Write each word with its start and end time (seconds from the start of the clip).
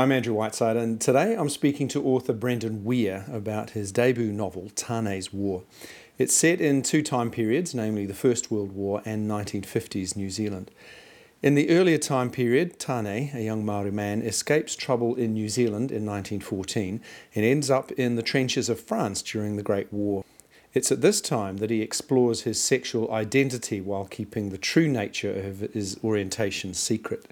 I'm 0.00 0.12
Andrew 0.12 0.32
Whiteside, 0.32 0.78
and 0.78 0.98
today 0.98 1.34
I'm 1.34 1.50
speaking 1.50 1.86
to 1.88 2.02
author 2.02 2.32
Brendan 2.32 2.84
Weir 2.84 3.26
about 3.30 3.72
his 3.72 3.92
debut 3.92 4.32
novel, 4.32 4.70
Tane's 4.74 5.30
War. 5.30 5.62
It's 6.16 6.32
set 6.32 6.58
in 6.58 6.80
two 6.80 7.02
time 7.02 7.30
periods, 7.30 7.74
namely 7.74 8.06
the 8.06 8.14
First 8.14 8.50
World 8.50 8.72
War 8.72 9.02
and 9.04 9.30
1950s 9.30 10.16
New 10.16 10.30
Zealand. 10.30 10.70
In 11.42 11.54
the 11.54 11.68
earlier 11.68 11.98
time 11.98 12.30
period, 12.30 12.78
Tane, 12.78 13.30
a 13.34 13.44
young 13.44 13.62
Maori 13.62 13.90
man, 13.90 14.22
escapes 14.22 14.74
trouble 14.74 15.16
in 15.16 15.34
New 15.34 15.50
Zealand 15.50 15.92
in 15.92 16.06
1914 16.06 17.02
and 17.34 17.44
ends 17.44 17.68
up 17.70 17.92
in 17.92 18.16
the 18.16 18.22
trenches 18.22 18.70
of 18.70 18.80
France 18.80 19.20
during 19.20 19.56
the 19.56 19.62
Great 19.62 19.92
War. 19.92 20.24
It's 20.72 20.90
at 20.90 21.02
this 21.02 21.20
time 21.20 21.58
that 21.58 21.68
he 21.68 21.82
explores 21.82 22.44
his 22.44 22.58
sexual 22.58 23.12
identity 23.12 23.82
while 23.82 24.06
keeping 24.06 24.48
the 24.48 24.56
true 24.56 24.88
nature 24.88 25.46
of 25.46 25.60
his 25.60 25.98
orientation 26.02 26.72
secret. 26.72 27.26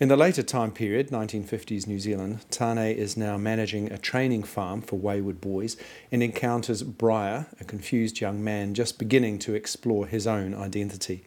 In 0.00 0.08
the 0.08 0.16
later 0.16 0.42
time 0.42 0.72
period, 0.72 1.10
1950s 1.10 1.86
New 1.86 2.00
Zealand, 2.00 2.44
Tane 2.50 2.78
is 2.78 3.16
now 3.16 3.36
managing 3.36 3.92
a 3.92 3.96
training 3.96 4.42
farm 4.42 4.82
for 4.82 4.96
wayward 4.98 5.40
boys 5.40 5.76
and 6.10 6.20
encounters 6.20 6.82
Briar, 6.82 7.46
a 7.60 7.64
confused 7.64 8.20
young 8.20 8.42
man 8.42 8.74
just 8.74 8.98
beginning 8.98 9.38
to 9.38 9.54
explore 9.54 10.08
his 10.08 10.26
own 10.26 10.52
identity. 10.52 11.22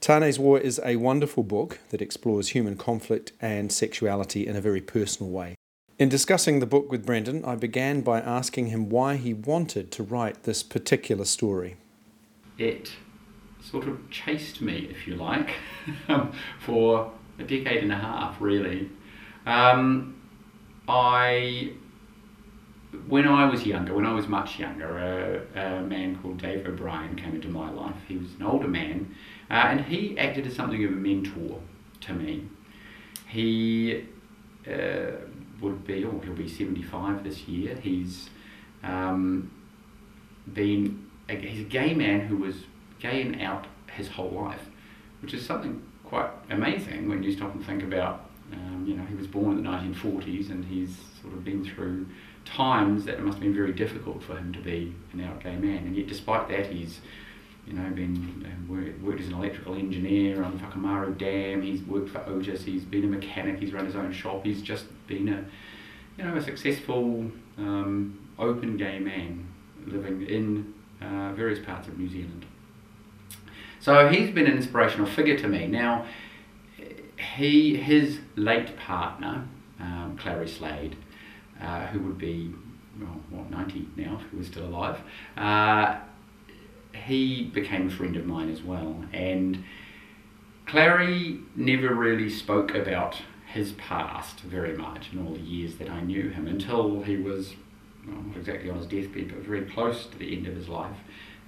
Tane's 0.00 0.38
War 0.38 0.58
is 0.58 0.80
a 0.82 0.96
wonderful 0.96 1.42
book 1.42 1.78
that 1.90 2.00
explores 2.00 2.48
human 2.48 2.74
conflict 2.74 3.32
and 3.38 3.70
sexuality 3.70 4.46
in 4.46 4.56
a 4.56 4.62
very 4.62 4.80
personal 4.80 5.30
way. 5.30 5.54
In 5.98 6.08
discussing 6.08 6.60
the 6.60 6.66
book 6.66 6.90
with 6.90 7.04
Brendan, 7.04 7.44
I 7.44 7.54
began 7.54 8.00
by 8.00 8.20
asking 8.22 8.68
him 8.68 8.88
why 8.88 9.16
he 9.16 9.34
wanted 9.34 9.90
to 9.92 10.02
write 10.02 10.44
this 10.44 10.62
particular 10.62 11.26
story. 11.26 11.76
It 12.56 12.92
sort 13.62 13.86
of 13.86 14.08
chased 14.08 14.62
me, 14.62 14.88
if 14.90 15.06
you 15.06 15.16
like, 15.16 15.50
um, 16.08 16.32
for 16.58 17.12
a 17.40 17.44
decade 17.44 17.82
and 17.82 17.92
a 17.92 17.96
half, 17.96 18.40
really. 18.40 18.90
Um, 19.46 20.20
I, 20.88 21.72
when 23.08 23.26
I 23.26 23.48
was 23.48 23.64
younger, 23.64 23.94
when 23.94 24.06
I 24.06 24.12
was 24.12 24.28
much 24.28 24.58
younger, 24.58 25.46
a, 25.54 25.60
a, 25.60 25.82
man 25.82 26.18
called 26.20 26.38
Dave 26.38 26.66
O'Brien 26.66 27.16
came 27.16 27.34
into 27.34 27.48
my 27.48 27.70
life. 27.70 27.96
He 28.06 28.16
was 28.16 28.34
an 28.34 28.42
older 28.42 28.68
man, 28.68 29.14
uh, 29.50 29.54
and 29.54 29.80
he 29.80 30.18
acted 30.18 30.46
as 30.46 30.54
something 30.54 30.84
of 30.84 30.90
a 30.90 30.94
mentor 30.94 31.60
to 32.02 32.12
me. 32.12 32.48
He 33.28 34.06
uh, 34.66 35.12
would 35.60 35.86
be, 35.86 36.04
oh, 36.04 36.20
he'll 36.24 36.34
be 36.34 36.48
75 36.48 37.24
this 37.24 37.46
year. 37.46 37.76
He's 37.76 38.28
um, 38.82 39.50
been, 40.52 41.08
a, 41.28 41.36
he's 41.36 41.60
a 41.60 41.68
gay 41.68 41.94
man 41.94 42.20
who 42.20 42.38
was 42.38 42.64
gay 42.98 43.22
and 43.22 43.40
out 43.40 43.66
his 43.92 44.08
whole 44.08 44.30
life, 44.30 44.68
which 45.22 45.32
is 45.34 45.46
something 45.46 45.82
quite 46.04 46.30
amazing 46.50 47.08
when 47.08 47.22
you 47.22 47.32
stop 47.32 47.54
and 47.54 47.64
think 47.64 47.82
about, 47.82 48.30
um, 48.52 48.84
you 48.86 48.94
know, 48.94 49.04
he 49.04 49.14
was 49.14 49.26
born 49.26 49.58
in 49.58 49.64
the 49.64 49.70
1940s 49.70 50.50
and 50.50 50.64
he's 50.64 50.96
sort 51.22 51.34
of 51.34 51.44
been 51.44 51.64
through 51.64 52.06
times 52.44 53.04
that 53.04 53.20
must 53.20 53.36
have 53.36 53.42
been 53.42 53.54
very 53.54 53.72
difficult 53.72 54.22
for 54.22 54.36
him 54.36 54.52
to 54.52 54.60
be 54.60 54.94
an 55.12 55.20
out 55.22 55.42
gay 55.42 55.56
man. 55.56 55.78
And 55.78 55.96
yet, 55.96 56.06
despite 56.06 56.48
that, 56.48 56.66
he's, 56.66 57.00
you 57.66 57.74
know, 57.74 57.88
been 57.90 58.16
um, 58.46 59.02
worked 59.02 59.20
as 59.20 59.28
an 59.28 59.34
electrical 59.34 59.74
engineer 59.74 60.42
on 60.42 60.56
the 60.56 60.64
Whakamaru 60.64 61.16
Dam. 61.18 61.62
He's 61.62 61.82
worked 61.82 62.10
for 62.10 62.20
Otis. 62.26 62.64
He's 62.64 62.84
been 62.84 63.04
a 63.04 63.08
mechanic. 63.08 63.58
He's 63.60 63.72
run 63.72 63.86
his 63.86 63.96
own 63.96 64.12
shop. 64.12 64.44
He's 64.44 64.62
just 64.62 64.86
been 65.06 65.28
a, 65.28 65.44
you 66.18 66.24
know, 66.24 66.36
a 66.36 66.42
successful, 66.42 67.30
um, 67.58 68.18
open 68.40 68.76
gay 68.76 68.98
man 68.98 69.46
living 69.86 70.22
in 70.22 70.74
uh, 71.00 71.32
various 71.32 71.64
parts 71.64 71.86
of 71.88 71.98
New 71.98 72.08
Zealand. 72.08 72.46
So 73.80 74.08
he's 74.08 74.30
been 74.30 74.46
an 74.46 74.56
inspirational 74.56 75.06
figure 75.06 75.38
to 75.38 75.48
me. 75.48 75.66
Now, 75.66 76.06
he 77.36 77.76
his 77.76 78.20
late 78.36 78.76
partner, 78.76 79.46
um, 79.78 80.16
Clary 80.18 80.48
Slade, 80.48 80.96
uh, 81.60 81.86
who 81.86 82.00
would 82.00 82.18
be 82.18 82.52
well, 83.00 83.20
what 83.30 83.50
ninety 83.50 83.88
now 83.96 84.20
if 84.20 84.30
he 84.30 84.36
was 84.36 84.46
still 84.46 84.66
alive, 84.66 85.00
uh, 85.36 85.98
he 86.94 87.44
became 87.44 87.88
a 87.88 87.90
friend 87.90 88.16
of 88.16 88.26
mine 88.26 88.50
as 88.50 88.62
well. 88.62 89.04
And 89.12 89.64
Clary 90.66 91.40
never 91.56 91.94
really 91.94 92.30
spoke 92.30 92.74
about 92.74 93.16
his 93.52 93.72
past 93.72 94.40
very 94.40 94.76
much 94.76 95.08
in 95.12 95.26
all 95.26 95.34
the 95.34 95.40
years 95.40 95.76
that 95.76 95.90
I 95.90 96.00
knew 96.00 96.28
him 96.28 96.46
until 96.46 97.02
he 97.02 97.16
was 97.16 97.54
well, 98.06 98.22
not 98.22 98.36
exactly 98.36 98.70
on 98.70 98.78
his 98.78 98.86
deathbed, 98.86 99.28
but 99.28 99.38
very 99.38 99.62
close 99.62 100.06
to 100.06 100.18
the 100.18 100.36
end 100.36 100.46
of 100.46 100.54
his 100.54 100.68
life 100.68 100.96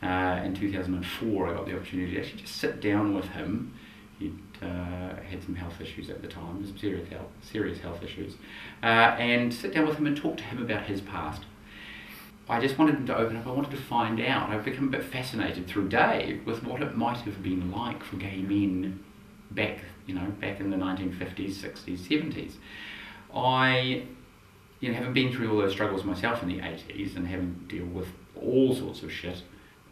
uh, 0.03 0.43
in 0.45 0.55
2004, 0.55 1.49
I 1.49 1.55
got 1.55 1.67
the 1.67 1.77
opportunity 1.77 2.15
to 2.15 2.21
actually 2.21 2.41
just 2.41 2.57
sit 2.57 2.81
down 2.81 3.15
with 3.15 3.27
him. 3.27 3.73
He'd 4.19 4.37
uh, 4.63 5.21
had 5.29 5.43
some 5.45 5.55
health 5.55 5.81
issues 5.81 6.11
at 6.11 6.23
the 6.23 6.29
time, 6.29 6.65
some 6.67 6.79
serious 6.79 7.09
health, 7.09 7.29
serious 7.43 7.81
health 7.81 8.03
issues, 8.03 8.35
uh, 8.83 8.87
and 9.19 9.53
sit 9.53 9.75
down 9.75 9.87
with 9.87 9.97
him 9.97 10.07
and 10.07 10.17
talk 10.17 10.37
to 10.37 10.43
him 10.45 10.63
about 10.63 10.85
his 10.87 11.01
past. 11.01 11.43
I 12.49 12.61
just 12.61 12.79
wanted 12.79 12.97
him 12.97 13.07
to 13.07 13.17
open 13.17 13.37
up. 13.37 13.47
I 13.47 13.51
wanted 13.51 13.71
to 13.71 13.77
find 13.77 14.21
out. 14.21 14.51
I've 14.51 14.65
become 14.65 14.89
a 14.89 14.91
bit 14.91 15.05
fascinated 15.05 15.67
through 15.67 15.89
Dave 15.89 16.45
with 16.45 16.65
what 16.65 16.83
it 16.83 16.97
might 16.97 17.19
have 17.19 17.43
been 17.43 17.71
like 17.71 18.03
for 18.03 18.17
gay 18.17 18.43
men 18.43 19.03
back, 19.51 19.79
you 20.07 20.15
know, 20.15 20.27
back 20.41 20.61
in 20.61 20.71
the 20.71 20.77
1950s, 20.77 21.55
60s, 21.55 21.99
70s. 21.99 22.55
I, 23.35 24.05
you 24.81 24.89
know, 24.89 24.95
having 24.95 25.13
been 25.13 25.33
through 25.33 25.53
all 25.53 25.59
those 25.59 25.73
struggles 25.73 26.05
myself 26.05 26.43
in 26.43 26.49
the 26.49 26.59
80s 26.59 27.17
and 27.17 27.27
having 27.27 27.65
to 27.69 27.77
deal 27.77 27.87
with 27.87 28.09
all 28.37 28.75
sorts 28.75 29.03
of 29.03 29.13
shit 29.13 29.43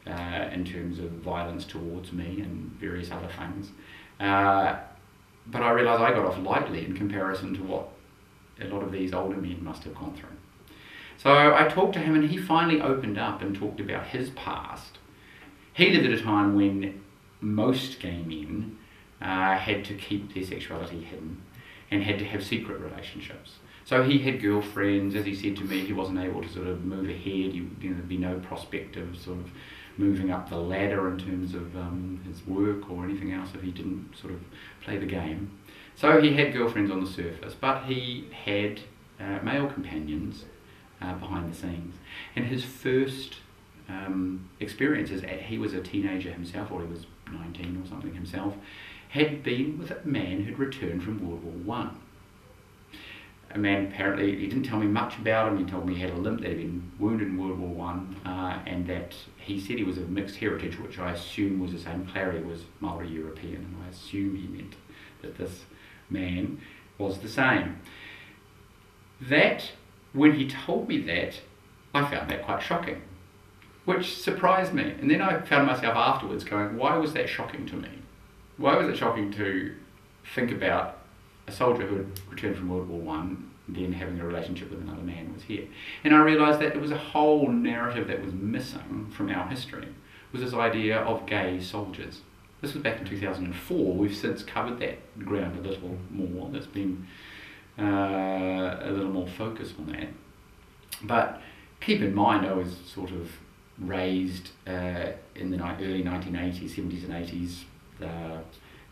uh, 0.07 0.49
in 0.53 0.65
terms 0.65 0.99
of 0.99 1.11
violence 1.11 1.65
towards 1.65 2.13
me 2.13 2.41
and 2.41 2.71
various 2.81 3.11
other 3.11 3.29
things. 3.39 3.71
Uh, 4.19 4.77
but 5.47 5.63
I 5.63 5.71
realised 5.71 6.03
I 6.03 6.13
got 6.13 6.25
off 6.25 6.39
lightly 6.39 6.85
in 6.85 6.97
comparison 6.97 7.55
to 7.55 7.63
what 7.63 7.89
a 8.61 8.67
lot 8.67 8.83
of 8.83 8.93
these 8.93 9.13
older 9.13 9.37
men 9.37 9.63
must 9.63 9.85
have 9.85 9.95
gone 9.95 10.15
through. 10.15 10.29
So 11.17 11.55
I 11.55 11.69
talked 11.69 11.95
to 11.95 11.99
him 11.99 12.15
and 12.15 12.31
he 12.31 12.39
finally 12.39 12.81
opened 12.81 13.19
up 13.19 13.43
and 13.43 13.55
talked 13.55 13.81
about 13.81 14.07
his 14.07 14.31
past. 14.31 14.99
He 15.73 15.91
lived 15.91 16.07
at 16.07 16.19
a 16.19 16.23
time 16.23 16.55
when 16.55 17.03
most 17.41 18.01
gay 18.01 18.23
men 18.23 18.79
uh, 19.21 19.57
had 19.57 19.85
to 19.87 19.95
keep 19.95 20.35
their 20.35 20.45
sexuality 20.45 21.03
hidden 21.03 21.43
and 21.91 22.03
had 22.03 22.19
to 22.21 22.25
have 22.25 22.45
secret 22.45 22.81
relationships. 22.81 23.57
So 23.85 24.03
he 24.05 24.19
had 24.19 24.41
girlfriends, 24.41 25.15
as 25.15 25.27
he 25.27 25.35
said 25.35 25.57
to 25.57 25.65
me, 25.65 25.81
he 25.81 25.93
wasn't 25.93 26.21
able 26.21 26.43
to 26.43 26.49
sort 26.49 26.69
of 26.69 26.85
move 26.85 27.09
ahead, 27.09 27.55
you 27.55 27.63
know, 27.63 27.95
there'd 27.95 28.09
be 28.09 28.17
no 28.17 28.39
prospect 28.39 28.97
of 28.97 29.19
sort 29.19 29.39
of 29.39 29.51
moving 30.01 30.31
up 30.31 30.49
the 30.49 30.57
ladder 30.57 31.09
in 31.09 31.19
terms 31.19 31.55
of 31.55 31.77
um, 31.77 32.21
his 32.27 32.45
work 32.47 32.91
or 32.91 33.05
anything 33.05 33.33
else 33.33 33.51
if 33.55 33.63
he 33.63 33.71
didn't 33.71 34.17
sort 34.19 34.33
of 34.33 34.41
play 34.83 34.97
the 34.97 35.07
game. 35.07 35.59
So 35.95 36.21
he 36.21 36.35
had 36.35 36.55
girlfriends 36.55 36.91
on 36.91 37.05
the 37.05 37.11
surface, 37.11 37.55
but 37.55 37.85
he 37.85 38.29
had 38.45 38.81
uh, 39.21 39.39
male 39.43 39.69
companions 39.69 40.47
uh, 41.03 41.15
behind 41.15 41.53
the 41.53 41.57
scenes. 41.57 41.97
And 42.35 42.47
his 42.47 42.65
first 42.65 43.37
um, 43.89 44.49
experiences, 44.59 45.23
he 45.47 45.59
was 45.59 45.75
a 45.75 45.83
teenager 45.83 46.33
himself, 46.33 46.71
or 46.71 46.81
he 46.81 46.89
was 46.89 47.07
19 47.31 47.83
or 47.85 47.89
something 47.89 48.15
himself, 48.15 48.55
had 49.11 49.43
been 49.43 49.79
with 49.79 49.91
a 49.91 50.01
man 50.05 50.45
who'd 50.45 50.59
returned 50.59 51.03
from 51.03 51.27
World 51.27 51.45
War 51.45 51.53
One 51.53 51.99
a 53.53 53.59
man 53.59 53.87
apparently, 53.87 54.37
he 54.37 54.47
didn't 54.47 54.63
tell 54.65 54.79
me 54.79 54.87
much 54.87 55.19
about 55.19 55.49
him. 55.49 55.59
He 55.59 55.65
told 55.65 55.87
me 55.87 55.95
he 55.95 56.01
had 56.01 56.11
a 56.11 56.17
limp, 56.17 56.41
that 56.43 56.51
he'd 56.51 56.59
been 56.59 56.93
wounded 56.99 57.29
in 57.29 57.37
World 57.37 57.59
War 57.59 57.71
One, 57.71 58.15
uh, 58.25 58.61
and 58.65 58.87
that 58.87 59.15
he 59.39 59.61
said 59.61 59.77
he 59.77 59.85
was 59.85 59.99
of 59.99 60.09
mixed 60.09 60.37
heritage, 60.37 60.79
which 60.79 60.99
I 60.99 61.13
assume 61.13 61.59
was 61.59 61.73
the 61.73 61.79
same. 61.79 62.07
Clary 62.07 62.41
was 62.43 62.63
Maori 62.79 63.09
European, 63.09 63.57
and 63.57 63.77
I 63.85 63.89
assume 63.89 64.37
he 64.37 64.47
meant 64.47 64.75
that 65.23 65.37
this 65.37 65.65
man 66.09 66.61
was 66.97 67.19
the 67.19 67.29
same. 67.29 67.81
That, 69.21 69.73
when 70.13 70.35
he 70.35 70.49
told 70.49 70.89
me 70.89 71.01
that, 71.03 71.41
I 71.93 72.09
found 72.09 72.31
that 72.31 72.45
quite 72.45 72.63
shocking, 72.63 73.03
which 73.85 74.17
surprised 74.17 74.73
me. 74.73 74.95
And 75.01 75.11
then 75.11 75.21
I 75.21 75.41
found 75.41 75.67
myself 75.67 75.97
afterwards 75.97 76.45
going, 76.45 76.77
why 76.77 76.97
was 76.97 77.15
that 77.15 77.29
shocking 77.29 77.67
to 77.67 77.77
me? 77.77 77.89
Why 78.57 78.77
was 78.77 78.89
it 78.89 78.97
shocking 78.97 79.33
to 79.33 79.75
think 80.35 80.53
about 80.53 81.00
a 81.47 81.53
soldier 81.53 81.87
who 81.87 81.97
had 81.97 82.21
returned 82.31 82.57
from 82.57 82.69
World 82.69 82.89
War 82.89 83.01
One, 83.01 83.51
then 83.69 83.93
having 83.93 84.21
a 84.21 84.25
relationship 84.25 84.71
with 84.71 84.81
another 84.81 85.03
man 85.03 85.33
was 85.33 85.43
here. 85.45 85.67
And 86.05 86.15
I 86.15 86.19
realised 86.19 86.61
that 86.61 86.73
there 86.73 86.83
was 86.83 86.91
a 86.91 86.99
whole 86.99 87.49
narrative 87.49 88.09
that 88.09 88.25
was 88.25 88.33
missing 88.33 89.11
from 89.15 89.31
our 89.31 89.47
history, 89.49 89.89
was 90.33 90.43
this 90.43 90.55
idea 90.55 90.99
of 90.99 91.27
gay 91.27 91.61
soldiers. 91.61 92.21
This 92.61 92.75
was 92.75 92.83
back 92.83 93.01
in 93.01 93.07
2004. 93.07 93.95
We've 93.95 94.15
since 94.15 94.43
covered 94.43 94.79
that 94.81 95.19
ground 95.19 95.59
a 95.59 95.69
little 95.69 95.97
more. 96.11 96.51
There's 96.51 96.67
been 96.67 97.07
uh, 97.79 98.81
a 98.83 98.91
little 98.91 99.11
more 99.11 99.27
focus 99.27 99.73
on 99.79 99.87
that. 99.93 100.09
But 101.03 101.41
keep 101.81 102.03
in 102.03 102.15
mind, 102.15 102.47
I 102.47 102.53
was 102.53 102.77
sort 102.87 103.11
of 103.11 103.31
raised 103.79 104.51
uh, 104.67 105.13
in 105.35 105.51
the 105.51 105.57
early 105.63 106.05
1980s, 106.05 106.75
70s, 106.75 107.05
and 107.05 107.13
80s. 107.13 107.63
Uh, 108.03 108.41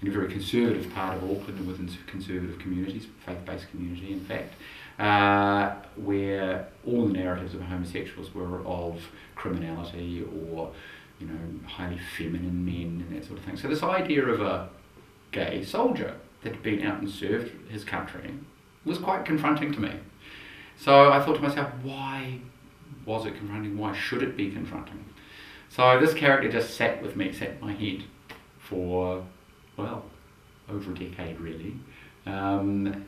in 0.00 0.08
a 0.08 0.10
very 0.10 0.28
conservative 0.28 0.92
part 0.94 1.16
of 1.16 1.24
Auckland 1.24 1.58
and 1.58 1.66
within 1.66 1.90
conservative 2.06 2.58
communities, 2.58 3.06
faith-based 3.26 3.70
community 3.70 4.12
in 4.12 4.20
fact, 4.20 4.54
uh, 4.98 5.74
where 5.96 6.68
all 6.86 7.06
the 7.06 7.12
narratives 7.12 7.54
of 7.54 7.62
homosexuals 7.62 8.34
were 8.34 8.64
of 8.64 9.00
criminality 9.34 10.24
or 10.50 10.72
you 11.18 11.26
know 11.26 11.66
highly 11.66 11.98
feminine 12.16 12.64
men 12.64 13.04
and 13.08 13.16
that 13.16 13.26
sort 13.26 13.38
of 13.38 13.44
thing. 13.44 13.56
So 13.56 13.68
this 13.68 13.82
idea 13.82 14.24
of 14.26 14.40
a 14.40 14.68
gay 15.32 15.64
soldier 15.64 16.14
that 16.42 16.54
had 16.54 16.62
been 16.62 16.82
out 16.86 17.00
and 17.00 17.10
served 17.10 17.52
his 17.70 17.84
country 17.84 18.34
was 18.84 18.98
quite 18.98 19.24
confronting 19.24 19.72
to 19.72 19.80
me. 19.80 19.92
So 20.76 21.10
I 21.10 21.20
thought 21.20 21.36
to 21.36 21.42
myself, 21.42 21.70
why 21.82 22.38
was 23.04 23.26
it 23.26 23.36
confronting? 23.36 23.76
Why 23.76 23.92
should 23.94 24.22
it 24.22 24.36
be 24.36 24.50
confronting? 24.50 25.04
So 25.68 25.98
this 26.00 26.14
character 26.14 26.50
just 26.50 26.76
sat 26.76 27.02
with 27.02 27.16
me, 27.16 27.32
sat 27.32 27.50
in 27.50 27.60
my 27.60 27.72
head 27.72 28.04
for, 28.58 29.24
well, 29.78 30.04
over 30.69 30.92
a 30.92 30.94
decade 30.94 31.40
really. 31.40 31.75
Um, 32.26 33.06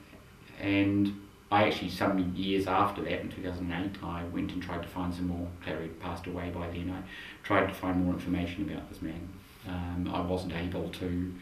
and 0.59 1.21
I 1.51 1.65
actually, 1.65 1.91
some 1.91 2.33
years 2.37 2.67
after 2.67 3.03
that, 3.03 3.21
in 3.21 3.29
2008, 3.29 4.03
I 4.03 4.25
went 4.25 4.53
and 4.53 4.63
tried 4.63 4.83
to 4.83 4.89
find 4.89 5.13
some 5.13 5.27
more. 5.27 5.49
Clary 5.65 5.89
had 5.89 6.01
passed 6.01 6.27
away 6.27 6.51
by 6.51 6.69
then. 6.69 6.95
I 6.97 7.03
tried 7.47 7.67
to 7.67 7.75
find 7.75 8.05
more 8.05 8.15
information 8.15 8.71
about 8.71 8.89
this 8.89 9.03
man. 9.03 9.29
Um, 9.69 10.11
I 10.15 10.21
wasn't 10.21 10.55
able 10.55 10.89
to 10.89 11.35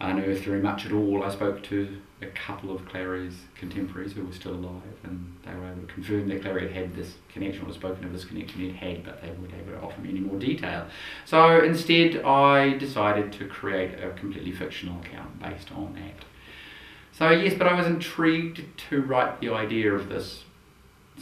unearth 0.00 0.40
very 0.42 0.60
much 0.60 0.86
at 0.86 0.92
all. 0.92 1.22
I 1.22 1.30
spoke 1.30 1.62
to 1.64 1.98
a 2.20 2.26
couple 2.26 2.74
of 2.74 2.86
Clary's 2.88 3.34
contemporaries 3.56 4.12
who 4.12 4.24
were 4.24 4.32
still 4.32 4.54
alive, 4.54 4.82
and 5.04 5.36
they 5.44 5.54
were 5.54 5.66
able 5.66 5.86
to 5.86 5.92
confirm 5.92 6.28
that 6.28 6.42
Clary 6.42 6.66
had 6.68 6.72
had 6.72 6.96
this 6.96 7.14
connection, 7.28 7.66
or 7.66 7.72
spoken 7.72 8.04
of 8.04 8.12
this 8.12 8.24
connection 8.24 8.60
he'd 8.60 8.74
had, 8.74 9.04
but 9.04 9.22
they 9.22 9.28
weren't 9.30 9.54
able 9.54 9.72
to 9.72 9.80
offer 9.80 10.00
me 10.00 10.10
any 10.10 10.20
more 10.20 10.38
detail. 10.38 10.86
So 11.24 11.62
instead, 11.62 12.22
I 12.24 12.76
decided 12.76 13.32
to 13.34 13.46
create 13.46 14.02
a 14.02 14.10
completely 14.10 14.52
fictional 14.52 15.00
account 15.00 15.40
based 15.40 15.70
on 15.72 15.94
that. 15.94 16.24
So 17.12 17.30
yes, 17.30 17.54
but 17.56 17.66
I 17.66 17.74
was 17.74 17.86
intrigued 17.86 18.62
to 18.90 19.02
write 19.02 19.40
the 19.40 19.50
idea 19.50 19.92
of 19.92 20.08
this 20.08 20.44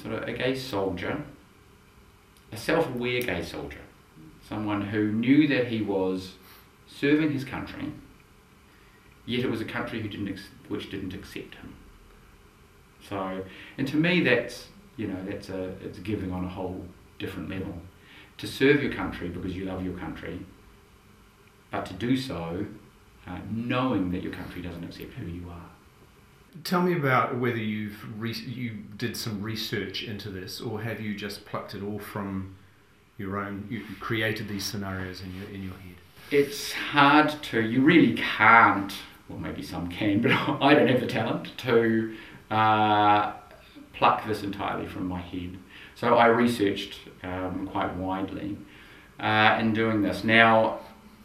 sort 0.00 0.14
of 0.14 0.29
a 0.29 0.32
gay 0.32 0.55
soldier, 0.55 1.22
a 2.52 2.56
self-aware 2.56 3.22
gay 3.22 3.43
soldier, 3.43 3.81
someone 4.46 4.82
who 4.88 5.11
knew 5.11 5.49
that 5.49 5.69
he 5.69 5.81
was 5.82 6.34
serving 6.87 7.32
his 7.32 7.44
country, 7.44 7.93
yet 9.26 9.44
it 9.44 9.50
was 9.50 9.61
a 9.61 9.64
country 9.64 10.00
who 10.00 10.08
didn't 10.08 10.40
which 10.69 10.90
didn't 10.90 11.14
accept 11.14 11.56
him. 11.56 11.75
So, 13.08 13.44
and 13.78 13.87
to 13.88 13.96
me, 13.96 14.23
that's 14.23 14.69
you 14.96 15.08
know 15.08 15.25
that's 15.25 15.49
a 15.49 15.75
it's 15.84 15.99
giving 15.99 16.32
on 16.32 16.44
a 16.44 16.49
whole 16.49 16.84
different 17.19 17.50
level. 17.50 17.75
To 18.38 18.46
serve 18.46 18.82
your 18.82 18.93
country 18.93 19.28
because 19.28 19.56
you 19.56 19.64
love 19.64 19.84
your 19.84 19.99
country, 19.99 20.44
but 21.70 21.87
to 21.87 21.94
do 21.94 22.17
so 22.17 22.67
uh, 23.26 23.38
knowing 23.50 24.11
that 24.12 24.23
your 24.23 24.32
country 24.32 24.62
doesn't 24.62 24.84
accept 24.84 25.12
who 25.14 25.26
you 25.26 25.49
are. 25.50 25.70
Tell 26.64 26.81
me 26.81 26.94
about 26.94 27.38
whether 27.38 27.56
you've 27.56 28.20
re- 28.20 28.32
you 28.32 28.79
did 28.96 29.17
some 29.17 29.43
research 29.43 30.02
into 30.02 30.31
this, 30.31 30.61
or 30.61 30.82
have 30.82 31.00
you 31.00 31.14
just 31.14 31.44
plucked 31.44 31.75
it 31.75 31.82
all 31.82 31.99
from 31.99 32.56
your 33.19 33.38
own? 33.38 33.67
You 33.70 33.82
created 34.00 34.49
these 34.49 34.64
scenarios 34.64 35.22
in 35.22 35.34
your 35.34 35.49
in 35.50 35.62
your 35.62 35.75
head. 35.75 35.96
It's 36.31 36.72
hard 36.72 37.31
to. 37.44 37.61
You 37.61 37.82
really 37.82 38.14
can't. 38.14 38.93
Well, 39.28 39.38
maybe 39.38 39.62
some 39.62 39.88
can, 39.88 40.20
but 40.23 40.32
I 40.32 40.75
don't 40.75 40.88
have 40.88 41.00
the 41.00 41.06
talent 41.06 41.56
to 41.58 42.17
uh, 42.50 43.32
pluck 43.93 44.26
this 44.26 44.43
entirely 44.43 44.87
from 44.87 45.06
my 45.06 45.20
head. 45.20 45.58
So 45.94 46.14
I 46.14 46.26
researched 46.26 47.00
um, 47.23 47.69
quite 47.70 47.94
widely 47.94 48.56
uh, 49.19 49.56
in 49.61 49.73
doing 49.73 50.02
this. 50.02 50.25
Now, 50.25 50.81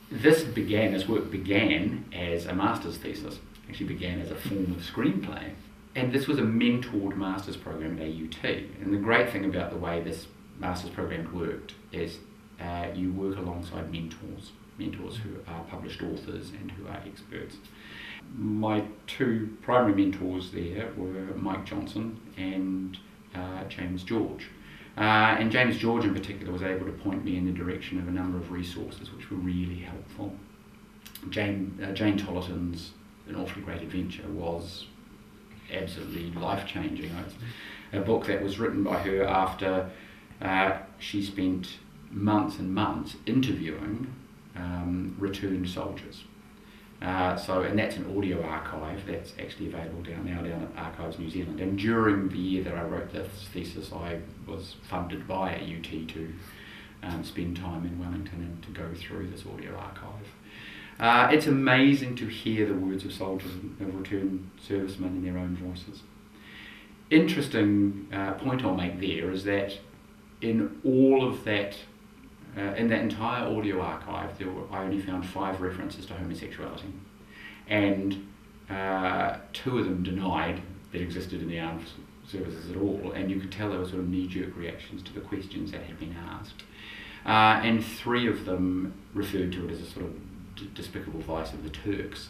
this 0.10 0.44
began. 0.44 0.94
This 0.94 1.08
work 1.08 1.30
began 1.30 2.06
as 2.14 2.46
a 2.46 2.54
master's 2.54 2.98
thesis 2.98 3.40
actually 3.72 3.88
began 3.88 4.20
as 4.20 4.30
a 4.32 4.36
form 4.36 4.72
of 4.72 4.84
screenplay. 4.84 5.52
And 5.96 6.12
this 6.12 6.28
was 6.28 6.40
a 6.40 6.42
mentored 6.42 7.16
master's 7.16 7.56
program 7.56 7.98
at 8.00 8.08
AUT. 8.08 8.44
And 8.82 8.94
the 8.94 8.98
great 8.98 9.32
thing 9.32 9.46
about 9.46 9.72
the 9.72 9.78
way 9.78 10.02
this 10.02 10.28
master's 10.60 10.92
program 10.92 11.34
worked 11.34 11.74
is 11.92 12.18
uh, 12.60 12.88
you 12.94 13.14
work 13.14 13.38
alongside 13.38 13.92
mentors, 13.92 14.52
mentors 14.78 15.18
who 15.18 15.30
are 15.48 15.64
published 15.66 16.02
authors 16.02 16.52
and 16.52 16.72
who 16.72 16.88
are 16.88 17.02
experts. 17.06 17.56
My 18.36 18.84
two 19.08 19.58
primary 19.62 19.94
mentors 19.94 20.52
there 20.52 20.92
were 20.96 21.36
Mike 21.36 21.66
Johnson 21.66 22.20
and 22.38 22.98
uh, 23.36 23.66
James 23.66 24.04
George. 24.04 24.48
Uh, 24.98 25.36
and 25.40 25.52
James 25.52 25.78
George, 25.78 26.04
in 26.04 26.14
particular, 26.14 26.52
was 26.52 26.64
able 26.64 26.86
to 26.86 26.92
point 26.92 27.24
me 27.24 27.38
in 27.38 27.46
the 27.46 27.52
direction 27.52 28.00
of 28.00 28.08
a 28.08 28.12
number 28.12 28.38
of 28.38 28.52
resources 28.52 29.12
which 29.14 29.32
were 29.32 29.38
really 29.38 29.80
helpful. 29.80 30.36
Jane, 31.30 31.80
uh, 31.84 31.92
Jane 31.92 32.18
Tolerton's 32.18 32.92
an 33.28 33.36
awfully 33.36 33.62
great 33.64 33.82
adventure 33.82 34.28
was 34.28 34.86
absolutely 35.72 36.32
life 36.40 36.68
changing. 36.68 37.12
It's 37.26 37.36
a 37.94 38.02
book 38.02 38.26
that 38.28 38.42
was 38.42 38.60
written 38.60 38.84
by 38.84 39.00
her 39.00 39.24
after 39.24 39.90
uh, 40.42 40.78
she 41.00 41.24
spent 41.24 41.78
months 42.10 42.60
and 42.60 42.74
months 42.74 43.16
interviewing 43.26 44.14
um, 44.56 45.16
returned 45.18 45.70
soldiers. 45.70 46.24
Uh, 47.02 47.36
so, 47.36 47.64
and 47.64 47.80
that's 47.80 47.96
an 47.96 48.16
audio 48.16 48.44
archive 48.44 49.02
that's 49.08 49.34
actually 49.40 49.68
available 49.68 50.04
down 50.04 50.24
now 50.24 50.42
down 50.42 50.62
at 50.62 50.84
Archives 50.84 51.18
New 51.18 51.30
Zealand. 51.30 51.60
And 51.60 51.78
during 51.78 52.30
the 52.30 52.38
year 52.38 52.64
that 52.64 52.76
I 52.76 52.84
wrote 52.84 53.12
this 53.12 53.48
thesis, 53.52 53.92
I 53.92 54.20
was 54.46 54.76
funded 54.84 55.28
by 55.28 55.56
UT 55.56 56.08
to 56.10 56.34
um, 57.02 57.24
spend 57.24 57.58
time 57.58 57.86
in 57.86 57.98
Wellington 58.00 58.42
and 58.42 58.64
to 58.64 58.70
go 58.70 58.94
through 58.94 59.30
this 59.30 59.46
audio 59.48 59.76
archive. 59.76 60.28
Uh, 61.00 61.30
it's 61.32 61.48
amazing 61.48 62.16
to 62.18 62.28
hear 62.28 62.68
the 62.68 62.76
words 62.76 63.04
of 63.04 63.12
soldiers 63.12 63.52
and 63.54 63.94
returned 64.00 64.52
servicemen 64.62 65.16
in 65.16 65.24
their 65.24 65.42
own 65.42 65.56
voices. 65.56 66.04
Interesting 67.10 68.08
uh, 68.14 68.34
point 68.34 68.64
I'll 68.64 68.76
make 68.76 69.00
there 69.00 69.32
is 69.32 69.44
that 69.46 69.80
in 70.42 70.80
all 70.84 71.28
of 71.28 71.44
that, 71.46 71.78
uh, 72.58 72.62
in 72.76 72.88
that 72.90 73.02
entire 73.02 73.46
audio 73.46 73.82
archive, 73.82 74.38
there 74.38 74.50
were, 74.50 74.64
I 74.72 74.84
only 74.84 75.00
found 75.00 75.26
five 75.26 75.62
references 75.62 76.06
to 76.08 76.14
homosexuality, 76.14 76.94
and 77.68 78.28
uh, 78.70 79.38
two 79.54 79.80
of 79.80 79.86
them 79.86 80.04
denied 80.04 80.62
that 80.92 81.02
existed 81.02 81.42
in 81.42 81.48
the 81.48 81.60
armed 81.60 81.86
services 82.28 82.70
at 82.70 82.78
all, 82.78 83.12
and 83.14 83.30
you 83.30 83.40
could 83.40 83.52
tell 83.52 83.70
there 83.70 83.80
were 83.80 83.86
sort 83.86 84.00
of 84.00 84.10
knee-jerk 84.10 84.56
reactions 84.56 85.02
to 85.04 85.14
the 85.14 85.22
questions 85.22 85.72
that 85.72 85.84
had 85.84 86.00
been 86.00 86.16
asked. 86.30 86.64
Uh, 87.26 87.62
and 87.64 87.86
three 87.86 88.28
of 88.28 88.46
them 88.46 88.94
referred 89.14 89.52
to 89.52 89.68
it 89.68 89.72
as 89.72 89.82
a 89.82 89.86
sort 89.86 90.06
of 90.06 90.74
despicable 90.74 91.20
vice 91.22 91.54
of 91.54 91.64
the 91.64 91.70
Turks. 91.70 92.30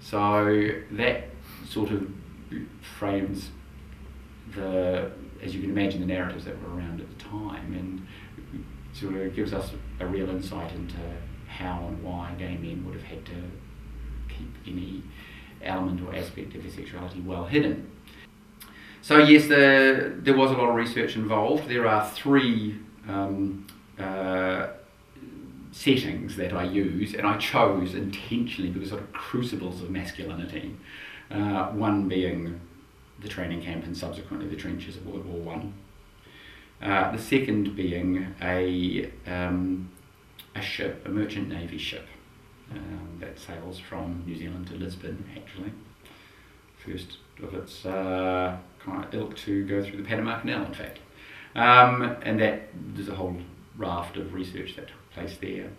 So 0.00 0.80
that 0.92 1.28
sort 1.68 1.90
of 1.90 2.10
frames 2.80 3.50
the, 4.54 5.10
as 5.42 5.54
you 5.54 5.60
can 5.60 5.70
imagine, 5.70 6.00
the 6.00 6.06
narratives 6.06 6.44
that 6.44 6.60
were 6.60 6.76
around 6.76 7.00
at 7.00 7.08
the 7.08 7.24
time, 7.24 7.72
and 7.72 8.06
sort 8.92 9.14
of 9.14 9.34
gives 9.34 9.52
us 9.52 9.70
a 10.00 10.06
real 10.06 10.28
insight 10.30 10.72
into 10.72 10.96
how 11.48 11.84
and 11.88 12.02
why 12.02 12.32
gay 12.38 12.56
men 12.56 12.84
would 12.84 12.94
have 12.94 13.04
had 13.04 13.24
to 13.26 13.34
keep 14.28 14.54
any 14.66 15.02
element 15.62 16.00
or 16.06 16.14
aspect 16.14 16.54
of 16.54 16.62
their 16.62 16.72
sexuality 16.72 17.20
well 17.20 17.44
hidden. 17.44 17.90
So 19.00 19.18
yes, 19.18 19.48
the, 19.48 20.14
there 20.18 20.36
was 20.36 20.50
a 20.50 20.54
lot 20.54 20.68
of 20.68 20.74
research 20.76 21.16
involved. 21.16 21.68
There 21.68 21.86
are 21.86 22.08
three 22.10 22.78
um, 23.08 23.66
uh, 23.98 24.68
settings 25.72 26.36
that 26.36 26.52
I 26.52 26.64
use, 26.64 27.14
and 27.14 27.26
I 27.26 27.36
chose 27.38 27.94
intentionally 27.94 28.70
because 28.70 28.90
sort 28.90 29.02
of 29.02 29.12
crucibles 29.12 29.82
of 29.82 29.90
masculinity. 29.90 30.76
Uh, 31.30 31.66
one 31.70 32.08
being 32.08 32.60
the 33.20 33.28
training 33.28 33.62
camp 33.62 33.84
and 33.84 33.96
subsequently 33.96 34.48
the 34.48 34.56
trenches 34.56 34.96
of 34.96 35.06
World 35.06 35.24
War 35.26 35.40
One. 35.40 35.74
Uh, 36.82 37.12
the 37.12 37.22
second 37.22 37.76
being 37.76 38.34
a 38.42 39.10
um, 39.26 39.90
a 40.54 40.60
ship, 40.60 41.06
a 41.06 41.08
merchant 41.08 41.48
navy 41.48 41.78
ship, 41.78 42.06
um, 42.72 43.18
that 43.20 43.38
sails 43.38 43.78
from 43.78 44.24
New 44.26 44.36
Zealand 44.36 44.66
to 44.66 44.74
Lisbon. 44.74 45.24
Actually, 45.36 45.72
first 46.84 47.18
of 47.42 47.54
its 47.54 47.86
uh, 47.86 48.56
kind 48.80 49.04
of 49.04 49.14
ilk 49.14 49.36
to 49.36 49.64
go 49.64 49.82
through 49.82 49.98
the 50.02 50.08
Panama 50.08 50.40
Canal. 50.40 50.64
In 50.64 50.74
fact, 50.74 50.98
um, 51.54 52.16
and 52.22 52.40
that 52.40 52.68
there's 52.94 53.08
a 53.08 53.14
whole 53.14 53.36
raft 53.76 54.16
of 54.16 54.34
research 54.34 54.74
that 54.76 54.88
took 54.88 55.10
place 55.12 55.36
there. 55.40 55.70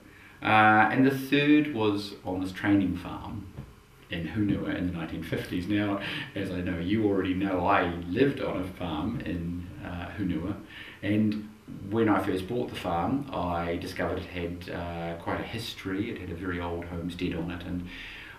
Uh, 0.41 0.89
and 0.91 1.05
the 1.05 1.17
third 1.17 1.73
was 1.73 2.15
on 2.25 2.41
this 2.41 2.51
training 2.51 2.97
farm 2.97 3.45
in 4.09 4.27
Hunua 4.27 4.77
in 4.77 4.87
the 4.87 4.93
1950s. 4.93 5.67
Now, 5.67 6.01
as 6.35 6.51
I 6.51 6.61
know 6.61 6.79
you 6.79 7.05
already 7.05 7.33
know, 7.33 7.65
I 7.65 7.93
lived 8.07 8.41
on 8.41 8.61
a 8.61 8.67
farm 8.77 9.21
in 9.21 9.67
uh, 9.83 10.09
Hunua, 10.17 10.55
and 11.03 11.49
when 11.89 12.09
I 12.09 12.23
first 12.23 12.47
bought 12.47 12.69
the 12.69 12.75
farm, 12.75 13.29
I 13.31 13.75
discovered 13.75 14.19
it 14.19 14.25
had 14.25 14.69
uh, 14.73 15.21
quite 15.21 15.39
a 15.39 15.43
history. 15.43 16.09
It 16.09 16.17
had 16.17 16.29
a 16.29 16.35
very 16.35 16.59
old 16.59 16.85
homestead 16.85 17.35
on 17.35 17.51
it, 17.51 17.63
and 17.63 17.87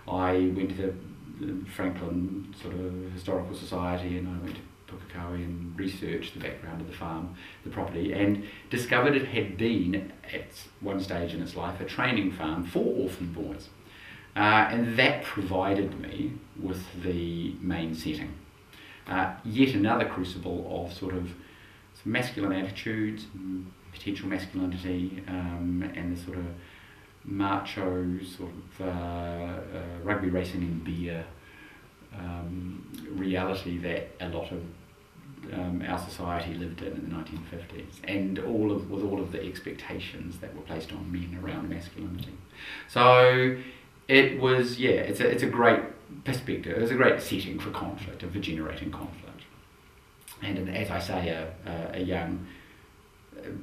I 0.07 0.51
went 0.55 0.75
to 0.77 0.95
the 1.39 1.65
Franklin 1.71 2.53
sort 2.61 2.73
of 2.73 3.11
historical 3.13 3.55
society, 3.55 4.17
and 4.17 4.27
I 4.27 4.43
went 4.43 4.55
to 4.55 4.61
Pukekohe 4.93 5.35
and 5.35 5.77
researched 5.77 6.33
the 6.33 6.39
background 6.39 6.81
of 6.81 6.87
the 6.87 6.93
farm, 6.93 7.35
the 7.63 7.69
property, 7.69 8.13
and 8.13 8.43
discovered 8.69 9.15
it 9.15 9.27
had 9.27 9.57
been, 9.57 10.11
at 10.33 10.47
one 10.81 10.99
stage 10.99 11.33
in 11.33 11.41
its 11.41 11.55
life, 11.55 11.79
a 11.79 11.85
training 11.85 12.31
farm 12.31 12.65
for 12.65 12.83
orphan 12.83 13.31
boys. 13.31 13.69
Uh, 14.35 14.67
and 14.69 14.97
that 14.97 15.23
provided 15.23 15.99
me 15.99 16.33
with 16.59 16.83
the 17.03 17.55
main 17.61 17.95
setting. 17.95 18.33
Uh, 19.07 19.33
yet 19.45 19.75
another 19.75 20.05
crucible 20.05 20.85
of 20.85 20.93
sort 20.93 21.13
of 21.13 21.31
masculine 22.05 22.53
attitudes, 22.53 23.25
potential 23.91 24.29
masculinity, 24.29 25.23
um, 25.27 25.91
and 25.95 26.15
the 26.15 26.21
sort 26.21 26.37
of 26.37 26.45
macho 27.27 28.19
sort 28.23 28.51
of 28.51 28.81
uh, 28.81 28.85
uh 28.85 29.83
rugby 30.03 30.29
racing 30.29 30.61
and 30.61 30.83
beer 30.83 31.25
um, 32.15 32.87
reality 33.09 33.79
that 33.79 34.09
a 34.19 34.29
lot 34.29 34.51
of 34.51 34.61
um, 35.53 35.83
our 35.87 35.97
society 35.97 36.53
lived 36.53 36.81
in 36.81 36.93
in 36.93 37.09
the 37.09 37.15
1950s, 37.15 37.95
and 38.05 38.39
all 38.39 38.71
of 38.71 38.89
with 38.89 39.03
all 39.03 39.19
of 39.19 39.31
the 39.31 39.43
expectations 39.43 40.37
that 40.39 40.55
were 40.55 40.61
placed 40.61 40.91
on 40.91 41.11
men 41.11 41.39
around 41.43 41.69
masculinity. 41.69 42.33
So 42.87 43.57
it 44.07 44.39
was, 44.39 44.79
yeah, 44.79 44.91
it's 44.91 45.19
a, 45.19 45.29
it's 45.29 45.43
a 45.43 45.47
great 45.47 45.81
perspective. 46.23 46.77
It's 46.81 46.91
a 46.91 46.95
great 46.95 47.21
setting 47.21 47.59
for 47.59 47.71
conflict 47.71 48.21
for 48.21 48.39
generating 48.39 48.91
conflict. 48.91 49.34
And 50.41 50.69
as 50.69 50.91
I 50.91 50.99
say, 50.99 51.29
a, 51.29 51.91
a, 51.93 51.99
young 51.99 52.45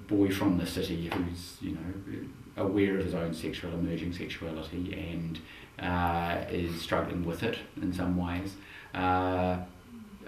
boy 0.09 0.31
from 0.31 0.59
the 0.59 0.67
city 0.67 1.11
who's 1.13 1.57
you 1.61 1.73
know 1.73 2.63
aware 2.63 2.99
of 2.99 3.05
his 3.05 3.15
own 3.15 3.33
sexual 3.33 3.73
emerging 3.73 4.13
sexuality 4.13 4.93
and 5.11 5.39
uh, 5.79 6.45
is 6.51 6.81
struggling 6.81 7.25
with 7.25 7.43
it 7.43 7.59
in 7.81 7.93
some 7.93 8.17
ways 8.17 8.55
uh, 8.95 9.57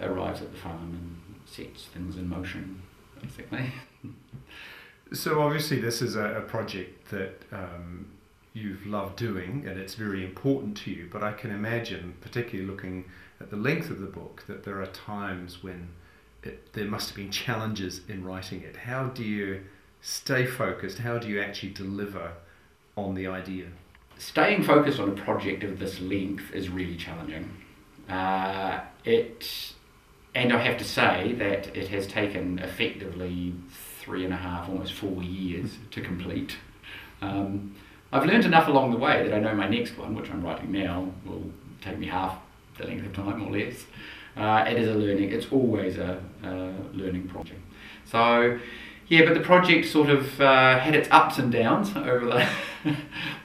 arrives 0.01 0.41
at 0.41 0.51
the 0.51 0.59
farm 0.59 0.81
and 0.81 1.35
sets 1.47 1.85
things 1.87 2.17
in 2.17 2.29
motion 2.29 2.83
basically. 3.21 3.73
So 5.13 5.43
obviously 5.43 5.79
this 5.79 6.03
is 6.03 6.17
a, 6.17 6.39
a 6.39 6.41
project 6.41 7.11
that 7.11 7.43
um, 7.53 8.07
you've 8.55 8.87
loved 8.87 9.17
doing 9.17 9.65
and 9.69 9.79
it's 9.79 9.95
very 9.95 10.25
important 10.25 10.77
to 10.79 10.91
you 10.91 11.09
but 11.13 11.23
i 11.23 11.33
can 11.33 11.51
imagine 11.51 12.15
particularly 12.21 12.69
looking 12.69 13.05
at 13.41 13.51
the 13.51 13.57
length 13.57 13.91
of 13.91 14.01
the 14.01 14.07
book 14.07 14.45
that 14.47 14.65
there 14.65 14.81
are 14.81 14.87
times 14.87 15.63
when 15.63 15.89
it, 16.47 16.73
there 16.73 16.87
must 16.87 17.09
have 17.09 17.17
been 17.17 17.31
challenges 17.31 18.01
in 18.09 18.25
writing 18.25 18.63
it. 18.63 18.77
How 18.77 19.07
do 19.07 19.23
you 19.23 19.65
stay 20.01 20.47
focused? 20.47 20.99
How 20.99 21.19
do 21.19 21.29
you 21.29 21.41
actually 21.41 21.73
deliver 21.73 22.33
on 22.97 23.15
the 23.15 23.27
idea? 23.27 23.67
Staying 24.19 24.63
focused 24.63 25.01
on 25.01 25.09
a 25.09 25.23
project 25.23 25.65
of 25.65 25.79
this 25.79 26.01
length 26.01 26.53
is 26.53 26.69
really 26.69 26.97
challenging. 26.97 27.51
Uh, 28.09 28.81
it, 29.05 29.75
and 30.35 30.53
I 30.53 30.59
have 30.59 30.79
to 30.79 30.85
say 30.85 31.35
that 31.39 31.75
it 31.77 31.89
has 31.89 32.07
taken 32.07 32.59
effectively 32.59 33.55
three 34.01 34.25
and 34.25 34.33
a 34.33 34.37
half, 34.37 34.69
almost 34.69 34.93
four 34.93 35.23
years 35.23 35.79
to 35.91 36.01
complete. 36.01 36.57
Um, 37.23 37.75
I've 38.13 38.27
learned 38.27 38.45
enough 38.45 38.69
along 38.69 38.93
the 38.93 38.99
way 38.99 39.27
that 39.27 39.35
I 39.35 39.41
know 39.41 39.55
my 39.55 39.69
next 39.69 39.99
one, 39.99 40.15
which 40.15 40.31
I'm 40.31 40.45
writing 40.45 40.71
now, 40.71 41.09
will 41.25 41.51
take 41.81 41.99
me 41.99 42.07
half 42.07 42.39
the 42.79 42.87
length 42.87 43.07
of 43.07 43.13
time 43.13 43.43
or 43.43 43.51
less. 43.51 43.85
Uh, 44.37 44.65
it 44.69 44.77
is 44.77 44.89
a 44.89 44.95
learning, 44.95 45.31
it's 45.31 45.47
always 45.53 45.97
a, 45.97 46.21
a, 46.43 46.73
learning 46.93 47.29
project. 47.29 47.61
So, 48.05 48.59
yeah, 49.09 49.25
but 49.25 49.35
the 49.35 49.41
project 49.41 49.87
sort 49.87 50.11
of 50.11 50.41
uh, 50.41 50.79
had 50.79 50.95
its 50.95 51.09
ups 51.11 51.39
and 51.39 51.53
downs 51.53 51.93
over 51.97 52.27
the 52.27 52.49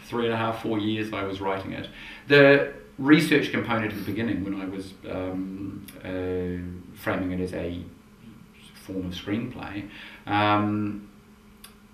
three 0.06 0.26
and 0.26 0.34
a 0.34 0.38
half, 0.38 0.62
four 0.62 0.80
years 0.80 1.14
I 1.14 1.24
was 1.24 1.42
writing 1.42 1.74
it. 1.74 1.88
The 2.28 2.74
research 2.98 3.52
component 3.52 3.94
at 3.94 4.00
the 4.00 4.06
beginning, 4.06 4.44
when 4.44 4.60
I 4.60 4.66
was 4.66 4.94
um, 5.10 5.86
uh, 6.00 6.98
framing 7.00 7.32
it 7.32 7.42
as 7.42 7.54
a 7.54 7.84
form 8.74 9.06
of 9.06 9.14
screenplay, 9.14 9.88
um, 10.26 11.10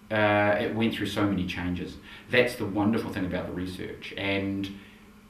uh, 0.09 0.55
it 0.59 0.73
went 0.75 0.93
through 0.93 1.07
so 1.07 1.25
many 1.25 1.45
changes. 1.45 1.97
That's 2.31 2.55
the 2.55 2.65
wonderful 2.65 3.11
thing 3.11 3.25
about 3.25 3.47
the 3.47 3.53
research, 3.53 4.13
and 4.17 4.69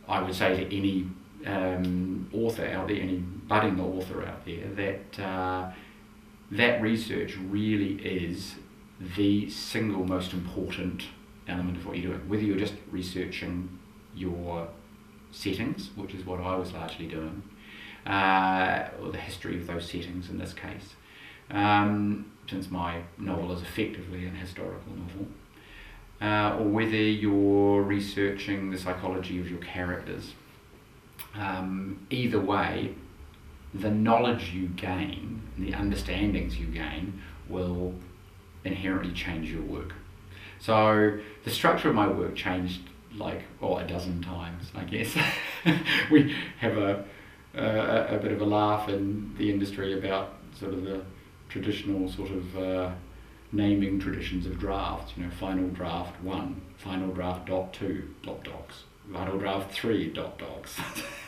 I 0.08 0.22
would 0.22 0.36
say 0.36 0.64
to 0.64 0.78
any 0.78 1.08
um, 1.46 2.30
author 2.34 2.66
out 2.66 2.88
there, 2.88 2.98
any 2.98 3.24
budding 3.48 3.78
the 3.78 3.84
author 3.84 4.26
out 4.26 4.46
there, 4.46 4.68
that 4.76 5.24
uh, 5.24 5.72
that 6.52 6.82
research 6.82 7.38
really 7.38 7.96
is 7.96 8.56
the 9.18 9.50
single 9.50 10.06
most 10.06 10.34
important 10.34 11.04
element 11.48 11.78
of 11.78 11.86
what 11.86 11.98
you're 11.98 12.14
doing. 12.14 12.30
Whether 12.30 12.44
you're 12.44 12.58
just 12.58 12.76
researching 12.92 13.80
your 14.16 14.68
settings, 15.32 15.90
which 15.96 16.14
is 16.14 16.26
what 16.26 16.40
I 16.40 16.56
was 16.56 16.72
largely 16.72 17.08
doing, 17.08 17.44
uh, 18.06 18.88
or 19.02 19.12
the 19.12 19.18
history 19.18 19.58
of 19.60 19.68
those 19.68 19.90
settings 19.90 20.30
in 20.30 20.38
this 20.38 20.54
case, 20.54 20.96
um, 21.52 22.32
since 22.50 22.70
my 22.72 23.02
novel 23.18 23.52
is 23.52 23.62
effectively 23.62 24.26
an 24.26 24.36
historical 24.36 24.94
novel, 24.96 25.28
uh, 26.22 26.58
or 26.58 26.70
whether 26.70 26.96
you're 26.96 27.82
researching 27.82 28.72
the 28.72 28.78
psychology 28.78 29.40
of 29.40 29.50
your 29.50 29.60
characters 29.60 30.34
um, 31.36 32.06
either 32.10 32.40
way, 32.40 32.96
the 33.80 33.92
knowledge 33.92 34.52
you 34.54 34.68
gain, 34.68 35.42
the 35.58 35.74
understandings 35.74 36.58
you 36.58 36.68
gain, 36.68 37.22
will 37.48 37.94
inherently 38.64 39.14
change 39.14 39.52
your 39.52 39.62
work. 39.62 39.94
So 40.60 41.20
the 41.44 41.50
structure 41.50 41.90
of 41.90 41.96
my 41.96 42.08
work 42.08 42.36
changed 42.36 42.82
like 43.16 43.44
oh, 43.62 43.78
a 43.78 43.86
dozen 43.86 44.22
times, 44.22 44.72
I 44.76 44.84
guess. 44.84 45.16
we 46.12 46.36
have 46.60 46.78
a, 46.78 47.06
a, 47.54 48.16
a 48.16 48.20
bit 48.20 48.32
of 48.32 48.42
a 48.42 48.46
laugh 48.46 48.90
in 48.90 49.34
the 49.38 49.52
industry 49.52 49.98
about 49.98 50.34
sort 50.58 50.74
of 50.74 50.84
the 50.84 51.02
traditional 51.50 52.10
sort 52.10 52.32
of 52.32 52.58
uh, 52.58 52.92
naming 53.52 54.00
traditions 54.00 54.46
of 54.46 54.60
drafts. 54.60 55.14
You 55.16 55.24
know, 55.24 55.32
final 55.32 55.70
draft 55.70 56.22
one, 56.22 56.62
final 56.78 57.14
draft 57.14 57.48
dot 57.48 57.74
two, 57.74 58.10
dot 58.24 58.44
docs 58.44 58.84
Final 59.14 59.38
draft 59.38 59.72
three 59.72 60.12
dot 60.12 60.40
dogs. 60.40 60.80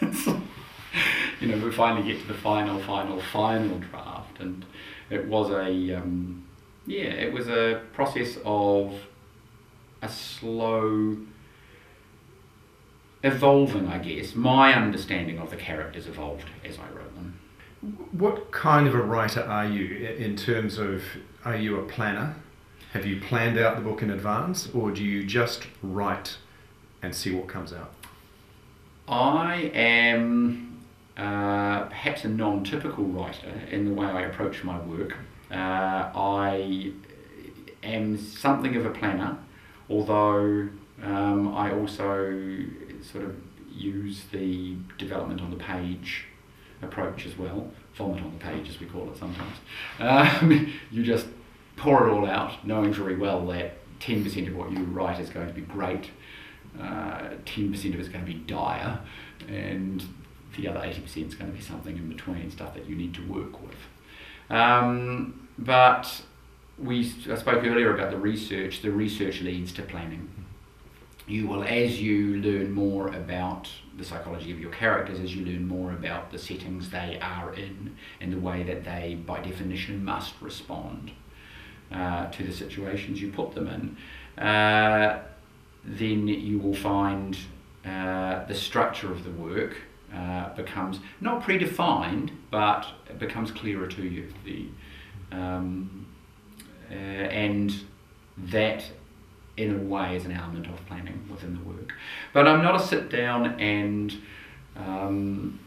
you 1.39 1.47
know, 1.47 1.63
we 1.63 1.71
finally 1.71 2.11
get 2.11 2.21
to 2.21 2.27
the 2.27 2.33
final, 2.33 2.79
final, 2.81 3.21
final 3.21 3.79
draft, 3.79 4.39
and 4.39 4.65
it 5.09 5.27
was 5.27 5.49
a 5.49 5.95
um, 5.95 6.47
yeah, 6.85 7.05
it 7.05 7.33
was 7.33 7.47
a 7.47 7.81
process 7.93 8.37
of 8.45 8.93
a 10.01 10.09
slow 10.09 11.17
evolving, 13.23 13.87
I 13.87 13.97
guess. 13.97 14.35
My 14.35 14.73
understanding 14.73 15.39
of 15.39 15.49
the 15.49 15.57
characters 15.57 16.07
evolved 16.07 16.45
as 16.63 16.77
I 16.79 16.87
wrote 16.95 17.13
them. 17.15 17.39
What 18.11 18.51
kind 18.51 18.87
of 18.87 18.95
a 18.95 19.01
writer 19.01 19.41
are 19.41 19.65
you 19.65 20.07
in 20.17 20.35
terms 20.35 20.77
of 20.77 21.03
are 21.45 21.55
you 21.55 21.79
a 21.79 21.83
planner? 21.83 22.35
Have 22.93 23.05
you 23.05 23.19
planned 23.19 23.59
out 23.59 23.75
the 23.75 23.81
book 23.81 24.01
in 24.01 24.09
advance, 24.09 24.69
or 24.73 24.91
do 24.91 25.03
you 25.03 25.25
just 25.25 25.67
write 25.83 26.37
and 27.01 27.13
see 27.13 27.33
what 27.33 27.47
comes 27.47 27.73
out? 27.73 27.93
I 29.07 29.71
am 29.73 30.66
uh, 31.17 31.85
perhaps 31.85 32.23
a 32.23 32.29
non 32.29 32.63
typical 32.63 33.03
writer 33.05 33.51
in 33.71 33.85
the 33.85 33.93
way 33.93 34.05
I 34.05 34.21
approach 34.21 34.63
my 34.63 34.79
work. 34.79 35.15
Uh, 35.51 36.11
I 36.15 36.91
am 37.83 38.17
something 38.17 38.75
of 38.75 38.85
a 38.85 38.91
planner, 38.91 39.37
although 39.89 40.69
um, 41.01 41.55
I 41.55 41.73
also 41.73 42.63
sort 43.01 43.23
of 43.23 43.35
use 43.71 44.23
the 44.31 44.75
development 44.97 45.41
on 45.41 45.49
the 45.49 45.57
page 45.57 46.25
approach 46.81 47.25
as 47.25 47.37
well. 47.37 47.71
Vomit 47.95 48.23
on 48.23 48.33
the 48.37 48.43
page, 48.43 48.69
as 48.69 48.79
we 48.79 48.85
call 48.85 49.09
it 49.09 49.17
sometimes. 49.17 49.57
Um, 49.99 50.71
you 50.91 51.03
just 51.03 51.25
pour 51.75 52.07
it 52.07 52.11
all 52.11 52.27
out, 52.27 52.65
knowing 52.65 52.93
very 52.93 53.15
well 53.15 53.45
that 53.47 53.77
10% 53.99 54.47
of 54.47 54.55
what 54.55 54.71
you 54.71 54.83
write 54.83 55.19
is 55.19 55.29
going 55.29 55.47
to 55.47 55.53
be 55.53 55.61
great, 55.61 56.11
uh, 56.79 57.29
10% 57.45 57.93
of 57.93 57.99
it's 57.99 58.09
going 58.09 58.23
to 58.23 58.31
be 58.31 58.35
dire, 58.35 58.99
and 59.47 60.03
the 60.57 60.67
other 60.67 60.79
80% 60.79 61.27
is 61.27 61.35
going 61.35 61.49
to 61.49 61.57
be 61.57 61.63
something 61.63 61.95
in 61.95 62.09
between, 62.09 62.51
stuff 62.51 62.73
that 62.73 62.87
you 62.87 62.95
need 62.95 63.13
to 63.13 63.25
work 63.27 63.61
with. 63.61 63.77
Um, 64.49 65.47
but 65.57 66.21
we, 66.77 67.13
I 67.31 67.35
spoke 67.35 67.63
earlier 67.63 67.93
about 67.93 68.11
the 68.11 68.17
research. 68.17 68.81
The 68.81 68.91
research 68.91 69.41
leads 69.41 69.71
to 69.73 69.83
planning. 69.83 70.29
You 71.27 71.47
will, 71.47 71.63
as 71.63 72.01
you 72.01 72.37
learn 72.37 72.71
more 72.71 73.09
about 73.09 73.69
the 73.97 74.05
psychology 74.05 74.51
of 74.51 74.59
your 74.59 74.71
characters, 74.71 75.19
as 75.19 75.35
you 75.35 75.45
learn 75.45 75.67
more 75.67 75.91
about 75.91 76.31
the 76.31 76.39
settings 76.39 76.89
they 76.89 77.19
are 77.21 77.53
in 77.53 77.95
and 78.21 78.31
the 78.31 78.39
way 78.39 78.63
that 78.63 78.83
they, 78.85 79.15
by 79.25 79.41
definition, 79.41 80.05
must 80.05 80.33
respond 80.41 81.11
uh, 81.91 82.27
to 82.27 82.43
the 82.43 82.53
situations 82.53 83.21
you 83.21 83.31
put 83.31 83.53
them 83.55 83.67
in, 83.67 84.43
uh, 84.43 85.19
then 85.83 86.27
you 86.27 86.59
will 86.59 86.75
find 86.75 87.37
uh, 87.85 88.45
the 88.45 88.55
structure 88.55 89.11
of 89.11 89.23
the 89.23 89.31
work 89.31 89.77
uh, 90.13 90.53
becomes 90.55 90.99
not 91.21 91.43
predefined, 91.43 92.31
but 92.49 92.87
it 93.09 93.19
becomes 93.19 93.51
clearer 93.51 93.87
to 93.87 94.03
you. 94.03 94.31
The 94.45 94.67
um, 95.31 96.07
uh, 96.89 96.93
and 96.93 97.73
that, 98.37 98.83
in 99.57 99.75
a 99.75 99.77
way, 99.77 100.15
is 100.15 100.25
an 100.25 100.31
element 100.31 100.67
of 100.67 100.85
planning 100.85 101.27
within 101.29 101.53
the 101.55 101.61
work. 101.61 101.93
But 102.33 102.47
I'm 102.47 102.63
not 102.63 102.75
a 102.75 102.79
sit 102.79 103.09
down 103.09 103.59
and 103.59 104.13
um, 104.75 105.59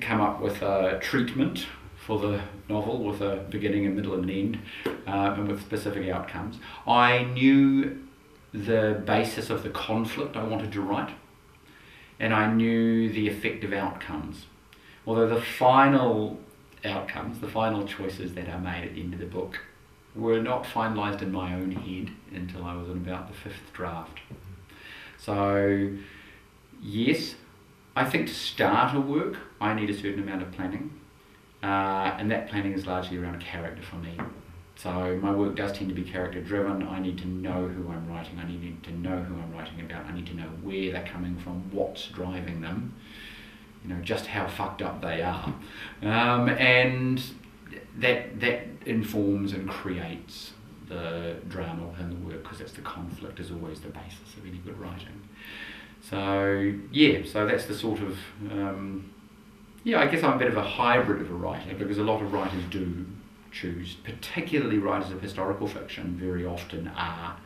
come 0.00 0.20
up 0.20 0.40
with 0.40 0.62
a 0.62 0.98
treatment 1.00 1.66
for 1.96 2.18
the 2.18 2.42
novel 2.68 3.04
with 3.04 3.20
a 3.20 3.46
beginning, 3.50 3.86
a 3.86 3.90
middle, 3.90 4.14
and 4.14 4.24
an 4.24 4.30
end, 4.30 4.58
uh, 5.06 5.34
and 5.36 5.46
with 5.46 5.60
specific 5.60 6.08
outcomes. 6.08 6.58
I 6.86 7.24
knew 7.24 8.02
the 8.52 9.00
basis 9.06 9.50
of 9.50 9.62
the 9.62 9.70
conflict 9.70 10.36
I 10.36 10.42
wanted 10.42 10.72
to 10.72 10.80
write, 10.80 11.14
and 12.18 12.32
I 12.32 12.52
knew 12.52 13.08
the 13.10 13.28
effective 13.28 13.72
outcomes. 13.72 14.46
Although 15.06 15.28
the 15.28 15.40
final 15.40 16.38
outcomes, 16.84 17.40
the 17.40 17.48
final 17.48 17.86
choices 17.86 18.34
that 18.34 18.48
are 18.48 18.58
made 18.58 18.84
at 18.84 18.94
the 18.94 19.00
end 19.00 19.14
of 19.14 19.20
the 19.20 19.26
book, 19.26 19.60
were 20.14 20.40
not 20.40 20.64
finalised 20.64 21.22
in 21.22 21.32
my 21.32 21.54
own 21.54 21.72
head 21.72 22.10
until 22.32 22.64
I 22.64 22.74
was 22.74 22.88
in 22.88 22.98
about 22.98 23.28
the 23.28 23.34
fifth 23.34 23.72
draft. 23.72 24.20
So, 25.18 25.90
yes, 26.82 27.34
I 27.96 28.04
think 28.04 28.28
to 28.28 28.34
start 28.34 28.94
a 28.94 29.00
work, 29.00 29.36
I 29.60 29.74
need 29.74 29.90
a 29.90 29.94
certain 29.94 30.22
amount 30.22 30.42
of 30.42 30.52
planning, 30.52 30.92
uh, 31.62 32.16
and 32.18 32.30
that 32.30 32.48
planning 32.48 32.72
is 32.72 32.86
largely 32.86 33.18
around 33.18 33.40
character 33.40 33.82
for 33.82 33.96
me. 33.96 34.18
So 34.82 35.16
my 35.22 35.30
work 35.30 35.54
does 35.54 35.72
tend 35.72 35.90
to 35.90 35.94
be 35.94 36.02
character 36.02 36.40
driven. 36.40 36.82
I 36.82 36.98
need 36.98 37.16
to 37.18 37.28
know 37.28 37.68
who 37.68 37.88
I'm 37.88 38.08
writing. 38.08 38.40
I 38.40 38.48
need 38.48 38.82
to 38.82 38.90
know 38.90 39.16
who 39.16 39.34
I'm 39.34 39.52
writing 39.56 39.80
about. 39.80 40.06
I 40.06 40.12
need 40.12 40.26
to 40.26 40.34
know 40.34 40.48
where 40.62 40.90
they're 40.90 41.06
coming 41.06 41.38
from, 41.38 41.70
what's 41.70 42.08
driving 42.08 42.60
them, 42.60 42.92
you 43.84 43.94
know, 43.94 44.00
just 44.02 44.26
how 44.26 44.48
fucked 44.48 44.82
up 44.82 45.00
they 45.00 45.22
are, 45.22 45.54
um, 46.02 46.48
and 46.48 47.22
that 47.98 48.40
that 48.40 48.66
informs 48.84 49.52
and 49.52 49.68
creates 49.68 50.52
the 50.88 51.36
drama 51.46 51.86
within 51.86 52.10
the 52.10 52.16
work 52.26 52.42
because 52.42 52.58
that's 52.58 52.72
the 52.72 52.80
conflict 52.80 53.38
is 53.38 53.52
always 53.52 53.80
the 53.80 53.88
basis 53.88 54.36
of 54.36 54.44
any 54.44 54.58
good 54.58 54.76
writing. 54.80 55.28
So 56.00 56.74
yeah, 56.90 57.20
so 57.24 57.46
that's 57.46 57.66
the 57.66 57.74
sort 57.74 58.00
of 58.00 58.18
um, 58.50 59.12
yeah. 59.84 60.00
I 60.00 60.08
guess 60.08 60.24
I'm 60.24 60.32
a 60.32 60.38
bit 60.38 60.48
of 60.48 60.56
a 60.56 60.64
hybrid 60.64 61.22
of 61.22 61.30
a 61.30 61.34
writer 61.34 61.72
because 61.76 61.98
a 61.98 62.02
lot 62.02 62.20
of 62.20 62.32
writers 62.32 62.64
do 62.68 63.06
choose, 63.52 63.94
particularly 64.02 64.78
writers 64.78 65.10
of 65.10 65.20
historical 65.20 65.68
fiction, 65.68 66.16
very 66.16 66.44
often 66.44 66.88
are 66.96 67.36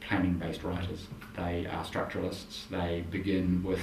planning 0.00 0.34
based 0.34 0.62
writers. 0.62 1.08
They 1.36 1.66
are 1.66 1.84
structuralists, 1.84 2.68
they 2.70 3.04
begin 3.10 3.62
with 3.62 3.80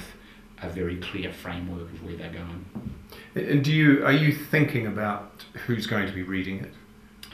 a 0.62 0.70
very 0.70 0.98
clear 0.98 1.32
framework 1.32 1.92
of 1.92 2.04
where 2.04 2.16
they're 2.16 2.32
going. 2.32 2.66
And 3.36 3.64
do 3.64 3.72
you 3.72 4.06
are 4.06 4.12
you 4.12 4.34
thinking 4.34 4.88
about 4.88 5.46
who's 5.66 5.86
going 5.86 6.08
to 6.08 6.14
be 6.14 6.24
reading 6.24 6.60
it? 6.60 6.74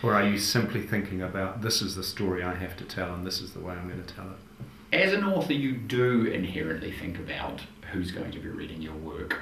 Or 0.04 0.16
are 0.16 0.24
you 0.24 0.40
simply 0.40 0.82
thinking 0.82 1.22
about 1.22 1.62
this 1.62 1.82
is 1.82 1.96
the 1.96 2.04
story 2.04 2.44
I 2.44 2.56
have 2.56 2.76
to 2.78 2.84
tell 2.84 3.14
and 3.14 3.26
this 3.26 3.40
is 3.40 3.54
the 3.54 3.60
way 3.60 3.76
I'm 3.76 3.88
going 3.88 4.04
to 4.04 4.14
tell 4.14 4.26
it? 4.26 4.96
As 4.96 5.14
an 5.14 5.24
author, 5.24 5.54
you 5.54 5.74
do 5.74 6.26
inherently 6.26 6.92
think 6.92 7.18
about 7.18 7.62
who's 7.92 8.12
going 8.12 8.32
to 8.32 8.40
be 8.40 8.50
reading 8.50 8.82
your 8.82 8.96
work. 8.96 9.40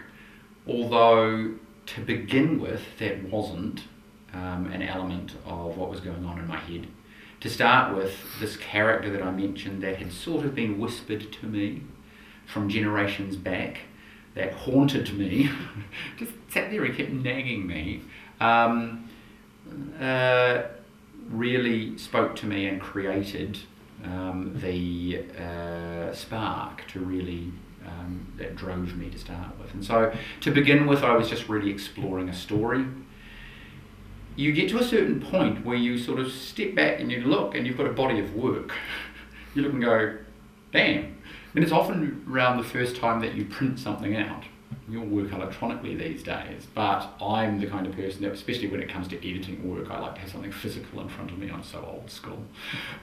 Although, 0.67 1.55
to 1.87 2.01
begin 2.01 2.59
with, 2.59 2.81
that 2.99 3.23
wasn't 3.23 3.85
um, 4.33 4.71
an 4.71 4.81
element 4.81 5.33
of 5.45 5.77
what 5.77 5.89
was 5.89 5.99
going 5.99 6.25
on 6.25 6.39
in 6.39 6.47
my 6.47 6.57
head. 6.57 6.87
To 7.41 7.49
start 7.49 7.95
with, 7.95 8.13
this 8.39 8.57
character 8.57 9.09
that 9.11 9.23
I 9.23 9.31
mentioned 9.31 9.81
that 9.83 9.97
had 9.97 10.11
sort 10.11 10.45
of 10.45 10.53
been 10.53 10.77
whispered 10.77 11.31
to 11.31 11.45
me 11.45 11.83
from 12.45 12.67
generations 12.67 13.35
back, 13.35 13.79
that 14.35 14.53
haunted 14.53 15.17
me, 15.17 15.49
just 16.17 16.31
sat 16.49 16.69
there 16.69 16.83
and 16.83 16.95
kept 16.95 17.11
nagging 17.11 17.65
me, 17.65 18.01
um, 18.39 19.09
uh, 19.99 20.63
really 21.29 21.97
spoke 21.97 22.35
to 22.37 22.45
me 22.45 22.67
and 22.67 22.81
created 22.81 23.59
um, 24.03 24.53
the 24.61 25.23
uh, 25.37 26.13
spark 26.13 26.87
to 26.87 26.99
really 26.99 27.51
um, 27.85 28.31
that 28.37 28.55
drove 28.55 28.95
me 28.95 29.09
to 29.09 29.17
start 29.17 29.57
with. 29.59 29.73
And 29.73 29.83
so 29.83 30.13
to 30.41 30.51
begin 30.51 30.87
with, 30.87 31.03
I 31.03 31.15
was 31.15 31.29
just 31.29 31.49
really 31.49 31.71
exploring 31.71 32.29
a 32.29 32.33
story 32.33 32.85
you 34.39 34.53
get 34.53 34.69
to 34.69 34.79
a 34.79 34.83
certain 34.83 35.19
point 35.19 35.65
where 35.65 35.75
you 35.75 35.97
sort 35.97 36.17
of 36.17 36.31
step 36.31 36.73
back 36.73 37.01
and 37.01 37.11
you 37.11 37.19
look 37.19 37.55
and 37.55 37.67
you've 37.67 37.75
got 37.75 37.87
a 37.87 37.91
body 37.91 38.19
of 38.19 38.33
work. 38.35 38.73
You 39.55 39.63
look 39.63 39.73
and 39.73 39.81
go, 39.81 40.15
damn. 40.71 41.17
And 41.55 41.63
it's 41.63 41.73
often 41.73 42.23
around 42.29 42.57
the 42.57 42.63
first 42.63 42.97
time 42.97 43.19
that 43.21 43.33
you 43.33 43.45
print 43.45 43.79
something 43.79 44.15
out. 44.15 44.43
You'll 44.87 45.07
work 45.07 45.31
electronically 45.31 45.95
these 45.95 46.21
days, 46.21 46.67
but 46.75 47.09
I'm 47.19 47.59
the 47.59 47.65
kind 47.65 47.87
of 47.87 47.95
person 47.95 48.21
that, 48.21 48.31
especially 48.31 48.67
when 48.67 48.79
it 48.79 48.87
comes 48.89 49.07
to 49.07 49.17
editing 49.17 49.67
work, 49.67 49.89
I 49.89 49.99
like 49.99 50.13
to 50.13 50.21
have 50.21 50.29
something 50.29 50.51
physical 50.51 51.01
in 51.01 51.09
front 51.09 51.31
of 51.31 51.39
me. 51.39 51.49
I'm 51.49 51.63
so 51.63 51.83
old 51.83 52.11
school. 52.11 52.45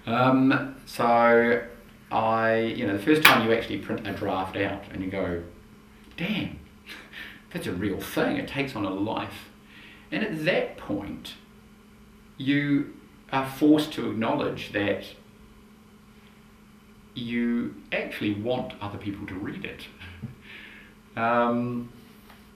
Um, 0.06 0.76
so 0.86 1.64
I, 2.12 2.58
you 2.58 2.86
know, 2.86 2.96
the 2.96 3.02
first 3.02 3.24
time 3.24 3.44
you 3.44 3.52
actually 3.52 3.78
print 3.78 4.06
a 4.06 4.12
draft 4.12 4.56
out 4.56 4.84
and 4.92 5.02
you 5.02 5.10
go, 5.10 5.42
damn, 6.16 6.60
that's 7.52 7.66
a 7.66 7.72
real 7.72 8.00
thing. 8.00 8.36
It 8.36 8.46
takes 8.46 8.76
on 8.76 8.84
a 8.84 8.90
life 8.90 9.48
and 10.10 10.22
at 10.22 10.44
that 10.44 10.76
point, 10.76 11.34
you 12.36 12.94
are 13.32 13.48
forced 13.48 13.92
to 13.94 14.10
acknowledge 14.10 14.72
that 14.72 15.04
you 17.14 17.74
actually 17.92 18.34
want 18.34 18.74
other 18.80 18.98
people 18.98 19.26
to 19.26 19.34
read 19.34 19.64
it. 19.64 19.86
Um, 21.16 21.90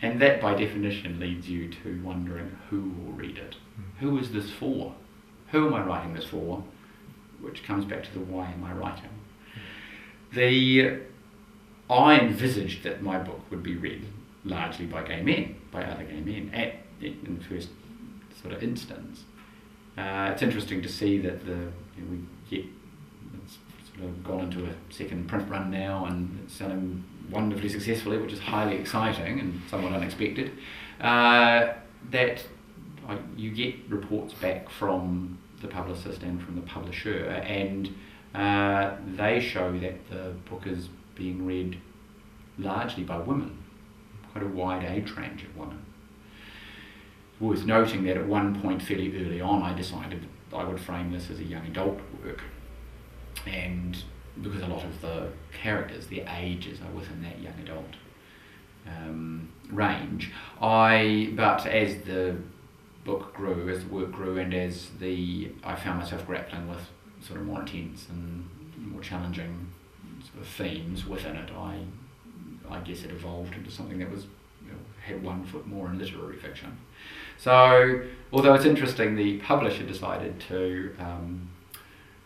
and 0.01 0.21
that, 0.21 0.43
by 0.43 0.55
definition, 0.55 1.19
leads 1.19 1.49
you 1.49 1.69
to 1.83 2.03
wondering 2.05 2.59
who 2.69 2.91
will 2.91 3.13
read 3.13 3.39
it. 3.39 3.57
Who 4.01 4.19
is 4.19 4.33
this 4.33 4.51
for? 4.51 4.95
Who 5.51 5.67
am 5.67 5.73
I 5.73 5.83
writing 5.83 6.13
this 6.13 6.27
for? 6.27 6.63
Which 7.41 7.65
comes 7.65 7.87
back 7.87 8.05
to 8.05 8.13
the 8.13 8.21
why 8.21 8.51
am 8.51 8.63
I 8.65 8.73
writing? 8.73 9.09
The 10.35 11.01
I 11.89 12.21
envisaged 12.21 12.85
that 12.85 13.03
my 13.03 13.19
book 13.19 13.41
would 13.51 13.63
be 13.63 13.77
read 13.77 14.07
largely 14.45 14.87
by 14.87 15.03
gay 15.03 15.23
men, 15.23 15.57
by 15.71 15.83
other 15.83 16.05
gay 16.05 16.21
men, 16.21 16.51
at 16.55 16.77
in 17.01 17.39
the 17.39 17.45
first 17.45 17.69
sort 18.41 18.55
of 18.55 18.63
instance. 18.63 19.25
Uh, 19.97 20.31
it's 20.33 20.43
interesting 20.43 20.83
to 20.83 20.89
see 20.89 21.19
that 21.19 21.45
the 21.45 21.53
you 21.97 22.03
know, 22.03 22.11
we 22.11 22.19
get 22.49 22.65
it's 23.45 23.59
sort 23.93 24.09
of 24.09 24.25
gone 24.25 24.41
into 24.41 24.65
a 24.65 24.75
second 24.91 25.29
print 25.29 25.49
run 25.51 25.71
now 25.71 26.07
and 26.07 26.39
it's 26.45 26.55
selling 26.55 27.05
wonderfully 27.31 27.69
successfully, 27.69 28.19
which 28.19 28.33
is 28.33 28.39
highly 28.39 28.77
exciting 28.77 29.41
and 29.41 29.61
somewhat 29.69 29.93
unexpected. 29.93 30.53
Uh, 31.01 31.75
that 32.11 32.45
uh, 33.09 33.17
you 33.37 33.51
get 33.51 33.75
reports 33.89 34.35
back 34.35 34.69
from 34.71 35.39
the 35.61 35.69
publicist 35.69 36.23
and 36.23 36.43
from 36.43 36.57
the 36.57 36.63
publisher, 36.63 37.25
and 37.25 37.95
uh, 38.35 38.97
they 39.07 39.39
show 39.39 39.79
that 39.79 40.09
the 40.09 40.35
book 40.49 40.67
is 40.67 40.89
being 41.15 41.45
read 41.45 41.79
largely 42.59 43.05
by 43.05 43.19
women, 43.19 43.63
quite 44.33 44.45
a 44.45 44.49
wide 44.49 44.85
age 44.85 45.11
range 45.13 45.43
of 45.45 45.55
women 45.57 45.85
worth 47.41 47.65
noting 47.65 48.05
that 48.05 48.17
at 48.17 48.27
one 48.27 48.61
point 48.61 48.83
fairly 48.83 49.25
early 49.25 49.41
on 49.41 49.63
I 49.63 49.75
decided 49.75 50.27
I 50.53 50.65
would 50.65 50.81
frame 50.81 51.11
this 51.13 51.31
as 51.31 51.41
a 51.41 51.45
young 51.45 51.67
adult 51.67 52.01
work 52.23 52.43
and 53.47 53.97
because 54.41 54.63
a 54.63 54.67
lot 54.67 54.85
of 54.85 55.01
the 55.01 55.29
characters, 55.53 56.07
their 56.07 56.27
ages 56.37 56.81
are 56.81 56.91
within 56.93 57.23
that 57.23 57.41
young 57.41 57.59
adult 57.63 57.95
um, 58.87 59.49
range. 59.71 60.33
I 60.61 61.33
but 61.35 61.67
as 61.67 62.03
the 62.03 62.37
book 63.05 63.35
grew, 63.35 63.69
as 63.69 63.85
the 63.85 63.91
work 63.91 64.13
grew, 64.13 64.39
and 64.39 64.55
as 64.55 64.91
the 64.99 65.51
I 65.65 65.77
found 65.77 66.01
myself 66.01 66.27
grappling 66.27 66.69
with 66.69 66.81
sort 67.21 67.41
of 67.41 67.47
more 67.47 67.61
intense 67.61 68.09
and 68.09 68.49
more 68.77 69.01
challenging 69.01 69.73
sort 70.23 70.43
of 70.43 70.49
themes 70.49 71.07
within 71.07 71.37
it, 71.37 71.51
I 71.51 71.85
I 72.71 72.79
guess 72.81 73.03
it 73.03 73.11
evolved 73.11 73.55
into 73.55 73.71
something 73.71 73.99
that 73.99 74.11
was 74.11 74.27
one 75.19 75.45
foot 75.45 75.67
more 75.67 75.89
in 75.89 75.99
literary 75.99 76.37
fiction. 76.37 76.79
So, 77.39 78.03
although 78.33 78.55
it's 78.55 78.67
interesting, 78.67 79.17
the 79.17 79.39
publisher 79.39 79.83
decided 79.85 80.41
to 80.49 80.95
um, 80.99 81.49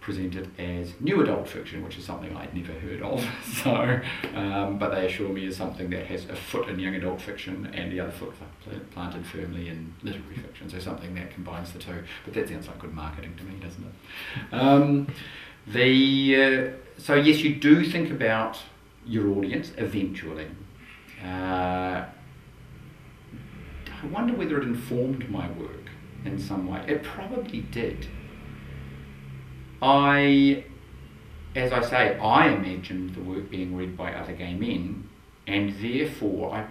present 0.05 0.35
it 0.35 0.49
as 0.59 0.92
new 1.01 1.23
adult 1.23 1.49
fiction, 1.49 1.83
which 1.83 1.97
is 1.97 2.05
something 2.05 2.37
I'd 2.37 2.55
never 2.55 2.73
heard 2.73 3.01
of. 3.01 3.25
So, 3.64 4.01
um, 4.35 4.79
but 4.79 4.90
they 4.90 5.07
assure 5.07 5.31
me 5.31 5.47
is 5.47 5.57
something 5.57 5.88
that 5.90 6.07
has 6.07 6.27
a 6.27 6.37
foot 6.37 6.68
in 6.68 6.79
young 6.79 6.94
adult 6.94 7.20
fiction 7.20 7.70
and 7.73 7.90
the 7.90 8.01
other 8.01 8.12
foot 8.12 8.35
planted 8.90 9.25
firmly 9.25 9.68
in 9.68 9.94
literary 10.03 10.37
fiction. 10.37 10.68
So 10.68 10.79
something 10.79 11.14
that 11.14 11.33
combines 11.33 11.73
the 11.73 11.79
two. 11.79 12.05
But 12.25 12.35
that 12.35 12.49
sounds 12.49 12.66
like 12.66 12.79
good 12.81 12.92
marketing 12.92 13.35
to 13.38 13.44
me, 13.44 13.59
doesn't 13.61 13.85
it? 13.85 14.55
Um, 14.55 15.07
the 15.66 16.37
uh, 16.37 16.70
so 16.99 17.14
yes, 17.14 17.38
you 17.38 17.55
do 17.55 17.85
think 17.85 18.11
about 18.11 18.59
your 19.07 19.31
audience 19.31 19.73
eventually. 19.79 20.49
Uh, 21.25 22.05
I 24.05 24.07
wonder 24.09 24.35
whether 24.35 24.59
it 24.59 24.64
informed 24.64 25.31
my 25.31 25.51
work 25.53 25.88
in 26.27 26.38
some 26.38 26.67
way. 26.67 26.85
It 26.87 27.03
probably 27.03 27.61
did. 27.61 28.07
I, 29.81 30.64
as 31.55 31.73
I 31.73 31.81
say, 31.81 32.19
I 32.19 32.49
imagined 32.49 33.14
the 33.14 33.23
work 33.23 33.51
being 33.51 33.75
read 33.75 33.97
by 33.97 34.12
other 34.12 34.35
gay 34.35 34.55
men, 34.55 35.09
and 35.47 35.75
therefore 35.81 36.55
I 36.55 36.67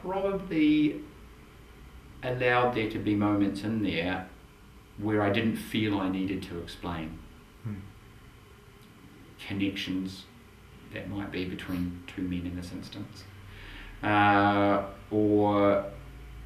probably 0.00 1.00
allowed 2.22 2.76
there 2.76 2.90
to 2.90 2.98
be 2.98 3.16
moments 3.16 3.62
in 3.62 3.82
there 3.82 4.28
where 4.98 5.22
I 5.22 5.30
didn't 5.30 5.56
feel 5.56 5.98
I 5.98 6.08
needed 6.08 6.42
to 6.44 6.58
explain 6.60 7.18
hmm. 7.64 7.74
connections 9.46 10.24
that 10.94 11.10
might 11.10 11.32
be 11.32 11.44
between 11.44 12.04
two 12.06 12.22
men 12.22 12.46
in 12.46 12.54
this 12.54 12.72
instance, 12.72 13.24
uh, 14.04 14.84
or 15.10 15.84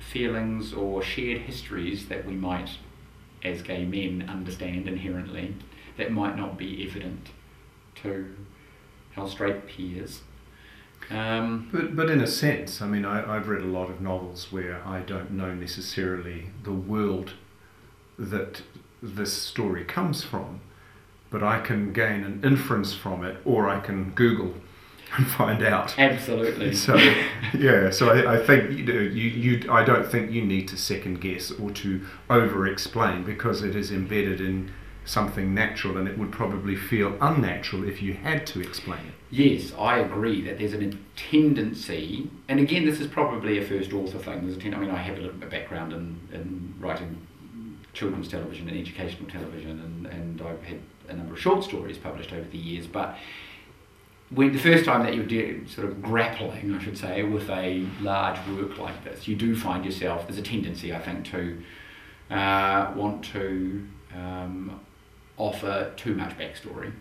feelings 0.01 0.73
or 0.73 1.03
shared 1.03 1.43
histories 1.43 2.09
that 2.09 2.27
we 2.27 2.35
might, 2.35 2.71
as 3.45 3.63
gay 3.63 3.85
men, 3.85 4.29
understand 4.29 4.89
inherently 4.89 5.55
that 5.97 6.11
might 6.11 6.37
not 6.37 6.59
be 6.59 6.87
evident 6.87 7.29
to 7.97 8.35
our 9.17 9.29
straight 9.29 9.67
peers. 9.67 10.23
Um, 11.11 11.69
but, 11.73 11.97
but 11.97 12.11
in 12.11 12.21
a 12.21 12.27
sense, 12.27 12.81
I 12.81 12.87
mean, 12.87 13.05
I, 13.05 13.37
I've 13.37 13.49
read 13.49 13.63
a 13.63 13.67
lot 13.67 13.91
of 13.91 14.01
novels 14.01 14.53
where 14.53 14.83
I 14.87 15.01
don't 15.01 15.33
know 15.33 15.55
necessarily 15.55 16.51
the 16.63 16.73
world 16.73 17.33
that 18.19 18.63
this 19.03 19.33
story 19.33 19.85
comes 19.85 20.23
from, 20.23 20.61
but 21.31 21.43
I 21.43 21.61
can 21.61 21.93
gain 21.93 22.23
an 22.23 22.41
inference 22.45 22.95
from 22.95 23.25
it, 23.25 23.39
or 23.45 23.69
I 23.69 23.81
can 23.81 24.11
Google 24.11 24.55
and 25.17 25.27
find 25.27 25.63
out. 25.63 25.99
Absolutely. 25.99 26.75
So 26.81 26.97
yeah, 27.55 27.91
so 27.91 28.11
I, 28.11 28.35
I 28.37 28.47
think 28.47 28.71
you 28.71 28.85
know 28.85 29.01
you, 29.01 29.29
you 29.29 29.73
I 29.73 29.85
don't 29.85 30.11
think 30.11 30.31
you 30.31 30.43
need 30.43 30.69
to 30.69 30.77
second 30.77 31.21
guess 31.21 31.51
or 31.51 31.71
to 31.71 32.07
over 32.29 32.67
explain 32.67 33.25
because 33.25 33.63
it 33.63 33.77
is 33.77 33.91
embedded 33.91 34.41
in 34.41 34.71
something 35.05 35.53
natural 35.55 35.97
and 35.97 36.07
it 36.07 36.19
would 36.19 36.31
probably 36.31 36.77
feel 36.77 37.17
unnatural 37.21 37.87
if 37.87 38.01
you 38.01 38.15
had 38.15 38.47
to 38.47 38.61
explain 38.61 39.01
it. 39.01 39.15
Yes, 39.31 39.73
I 39.79 39.99
agree 39.99 40.43
that 40.43 40.59
there's 40.59 40.75
a 40.75 40.91
tendency, 41.17 42.31
and 42.49 42.61
again, 42.61 42.85
this 42.85 43.01
is 43.01 43.07
probably 43.07 43.59
a 43.59 43.65
first 43.65 43.93
author 43.93 44.19
thing. 44.19 44.43
There's 44.43 44.57
a 44.57 44.61
ten, 44.61 44.75
I 44.75 44.79
mean, 44.79 44.91
I 44.91 44.99
have 44.99 45.19
a 45.19 45.21
little 45.21 45.37
bit 45.37 45.45
of 45.45 45.51
background 45.51 45.93
in, 45.93 46.21
in 46.33 46.75
writing 46.79 47.27
children's 47.93 48.29
television 48.29 48.69
and 48.69 48.79
educational 48.79 49.29
television, 49.29 49.81
and, 49.81 50.07
and 50.07 50.43
I've 50.43 50.63
had 50.63 50.79
a 51.09 51.15
number 51.15 51.35
of 51.35 51.41
short 51.41 51.65
stories 51.65 51.99
published 51.99 52.33
over 52.33 52.49
the 52.49 52.59
years, 52.59 52.87
but 52.87 53.17
when 54.31 54.53
the 54.53 54.59
first 54.59 54.85
time 54.85 55.03
that 55.03 55.15
you're 55.15 55.67
sort 55.67 55.89
of 55.89 56.01
grappling, 56.01 56.75
I 56.75 56.83
should 56.83 56.97
say, 56.97 57.23
with 57.25 57.51
a 57.51 57.85
large 58.01 58.39
work 58.49 58.79
like 58.79 59.03
this, 59.03 59.27
you 59.27 59.35
do 59.35 59.57
find 59.57 59.85
yourself, 59.85 60.27
there's 60.27 60.39
a 60.39 60.43
tendency, 60.43 60.95
I 60.95 61.01
think, 61.01 61.25
to 61.27 61.61
uh, 62.31 62.93
want 62.95 63.25
to 63.33 63.87
um, 64.15 64.81
offer 65.37 65.93
too 65.97 66.15
much 66.15 66.39
backstory 66.39 66.93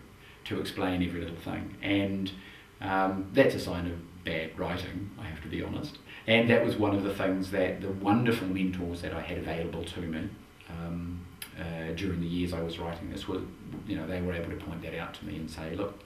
to 0.44 0.60
explain 0.60 1.02
every 1.06 1.20
little 1.20 1.36
thing. 1.36 1.76
And 1.82 2.32
um, 2.80 3.30
that's 3.32 3.54
a 3.54 3.60
sign 3.60 3.86
of 3.86 4.24
bad 4.24 4.58
writing, 4.58 5.10
I 5.18 5.26
have 5.26 5.40
to 5.42 5.48
be 5.48 5.62
honest. 5.62 5.98
And 6.26 6.50
that 6.50 6.64
was 6.64 6.76
one 6.76 6.96
of 6.96 7.04
the 7.04 7.14
things 7.14 7.52
that 7.52 7.80
the 7.80 7.90
wonderful 7.90 8.48
mentors 8.48 9.02
that 9.02 9.14
I 9.14 9.20
had 9.20 9.38
available 9.38 9.84
to 9.84 10.00
me 10.00 10.28
um, 10.68 11.24
uh, 11.58 11.92
during 11.94 12.20
the 12.20 12.26
years 12.26 12.52
I 12.52 12.60
was 12.60 12.78
writing 12.80 13.10
this 13.10 13.28
were, 13.28 13.40
you 13.86 13.96
know, 13.96 14.06
they 14.06 14.20
were 14.20 14.32
able 14.32 14.50
to 14.50 14.56
point 14.64 14.82
that 14.82 14.98
out 14.98 15.14
to 15.14 15.24
me 15.24 15.36
and 15.36 15.48
say, 15.48 15.74
look, 15.76 16.00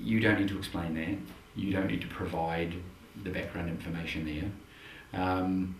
you 0.00 0.20
don't 0.20 0.38
need 0.38 0.48
to 0.48 0.58
explain 0.58 0.94
that. 0.94 1.18
You 1.60 1.72
don't 1.72 1.86
need 1.86 2.00
to 2.02 2.06
provide 2.08 2.74
the 3.24 3.30
background 3.30 3.68
information 3.68 4.24
there. 5.12 5.20
Um, 5.20 5.76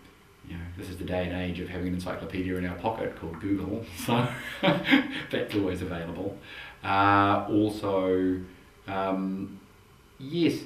you 0.49 0.55
know, 0.55 0.65
this 0.77 0.89
is 0.89 0.97
the 0.97 1.05
day 1.05 1.25
and 1.25 1.33
age 1.33 1.61
of 1.61 1.69
having 1.69 1.89
an 1.89 1.95
encyclopedia 1.95 2.57
in 2.57 2.67
our 2.67 2.77
pocket 2.77 3.17
called 3.17 3.41
Google, 3.41 3.85
so 3.99 4.27
that's 5.31 5.55
always 5.55 5.83
available. 5.83 6.39
Uh, 6.83 7.47
also, 7.51 8.41
um, 8.87 9.61
yes, 10.19 10.61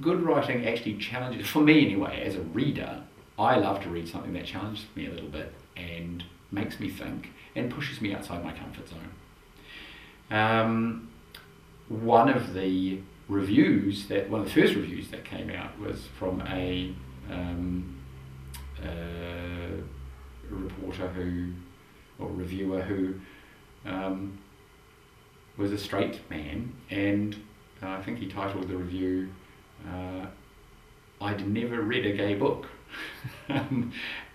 good 0.00 0.22
writing 0.22 0.66
actually 0.66 0.96
challenges, 0.98 1.48
for 1.48 1.60
me 1.60 1.84
anyway, 1.84 2.22
as 2.24 2.36
a 2.36 2.42
reader, 2.42 3.02
I 3.38 3.56
love 3.56 3.82
to 3.82 3.88
read 3.88 4.08
something 4.08 4.32
that 4.34 4.46
challenges 4.46 4.86
me 4.94 5.06
a 5.06 5.10
little 5.10 5.28
bit 5.28 5.52
and 5.76 6.22
makes 6.52 6.78
me 6.78 6.88
think 6.88 7.30
and 7.56 7.70
pushes 7.70 8.00
me 8.00 8.14
outside 8.14 8.44
my 8.44 8.52
comfort 8.52 8.88
zone. 8.88 9.10
Um, 10.30 11.08
one 12.00 12.28
of 12.28 12.54
the 12.54 13.00
reviews 13.28 14.08
that 14.08 14.28
one 14.28 14.40
of 14.40 14.46
the 14.46 14.52
first 14.52 14.74
reviews 14.74 15.08
that 15.10 15.24
came 15.24 15.50
out 15.50 15.78
was 15.78 16.06
from 16.18 16.42
a, 16.48 16.94
um, 17.30 17.94
reporter 20.50 21.08
who 21.08 21.52
or 22.18 22.30
reviewer 22.30 22.82
who 22.82 23.14
um, 23.84 24.38
was 25.56 25.72
a 25.72 25.78
straight 25.78 26.28
man, 26.30 26.72
and 26.90 27.36
uh, 27.82 27.90
I 27.90 28.02
think 28.02 28.18
he 28.18 28.26
titled 28.26 28.68
the 28.68 28.76
review 28.76 29.30
uh, 29.88 30.26
"I'd 31.20 31.46
never 31.46 31.80
read 31.80 32.06
a 32.06 32.12
gay 32.12 32.34
book," 32.34 32.66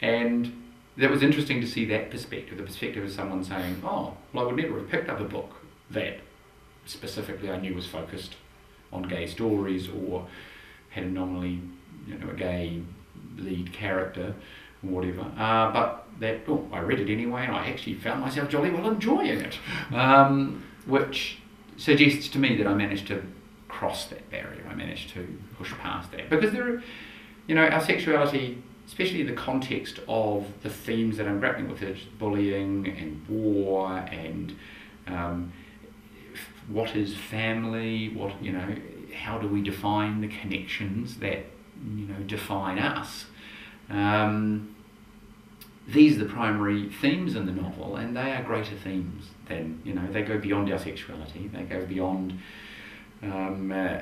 and 0.01 0.63
that 0.97 1.09
was 1.09 1.23
interesting 1.23 1.61
to 1.61 1.67
see 1.67 1.85
that 1.85 2.11
perspective, 2.11 2.57
the 2.57 2.63
perspective 2.63 3.03
of 3.03 3.11
someone 3.11 3.43
saying, 3.43 3.81
"Oh, 3.83 4.15
well, 4.33 4.43
I 4.43 4.47
would 4.47 4.57
never 4.57 4.79
have 4.79 4.89
picked 4.89 5.09
up 5.09 5.19
a 5.19 5.25
book 5.25 5.53
that 5.91 6.19
specifically 6.89 7.49
I 7.49 7.57
knew 7.57 7.73
was 7.73 7.87
focused 7.87 8.35
on 8.91 9.03
gay 9.03 9.27
stories 9.27 9.87
or 9.89 10.25
had 10.89 11.03
a 11.03 11.07
nominally, 11.07 11.61
you 12.07 12.17
know, 12.17 12.29
a 12.29 12.33
gay 12.33 12.81
lead 13.37 13.71
character 13.71 14.33
or 14.83 14.89
whatever. 14.89 15.21
Uh, 15.37 15.71
but 15.71 16.07
that, 16.19 16.41
oh, 16.47 16.67
I 16.71 16.79
read 16.79 16.99
it 16.99 17.11
anyway 17.11 17.45
and 17.45 17.55
I 17.55 17.67
actually 17.67 17.95
found 17.95 18.21
myself 18.21 18.49
jolly 18.49 18.71
well 18.71 18.89
enjoying 18.89 19.39
it, 19.39 19.57
um, 19.93 20.63
which 20.85 21.39
suggests 21.77 22.27
to 22.29 22.39
me 22.39 22.57
that 22.57 22.67
I 22.67 22.73
managed 22.73 23.07
to 23.07 23.23
cross 23.67 24.07
that 24.07 24.29
barrier. 24.29 24.65
I 24.69 24.73
managed 24.73 25.11
to 25.13 25.27
push 25.57 25.71
past 25.73 26.11
that 26.11 26.29
because 26.29 26.51
there 26.51 26.67
are, 26.67 26.83
you 27.47 27.55
know, 27.55 27.65
our 27.65 27.81
sexuality, 27.81 28.61
especially 28.87 29.21
in 29.21 29.27
the 29.27 29.33
context 29.33 29.99
of 30.07 30.45
the 30.63 30.69
themes 30.69 31.17
that 31.17 31.27
I'm 31.27 31.39
grappling 31.39 31.69
with, 31.69 31.81
is 31.83 31.99
bullying 32.17 32.87
and 32.87 33.25
war 33.27 33.89
and 34.11 34.55
um, 35.07 35.53
what 36.69 36.95
is 36.95 37.15
family, 37.15 38.09
what, 38.09 38.41
you 38.41 38.51
know, 38.51 38.75
how 39.13 39.37
do 39.37 39.47
we 39.47 39.61
define 39.61 40.21
the 40.21 40.27
connections 40.27 41.17
that, 41.17 41.45
you 41.95 42.05
know, 42.05 42.19
define 42.25 42.79
us. 42.79 43.25
Um, 43.89 44.75
these 45.87 46.17
are 46.17 46.25
the 46.25 46.31
primary 46.31 46.89
themes 46.89 47.35
in 47.35 47.47
the 47.47 47.51
novel, 47.51 47.95
and 47.95 48.15
they 48.15 48.33
are 48.33 48.43
greater 48.43 48.75
themes 48.75 49.29
than, 49.47 49.81
you 49.83 49.93
know, 49.93 50.05
they 50.11 50.21
go 50.21 50.37
beyond 50.37 50.71
our 50.71 50.77
sexuality, 50.77 51.49
they 51.51 51.63
go 51.63 51.85
beyond 51.85 52.39
um, 53.23 53.71
uh, 53.71 53.99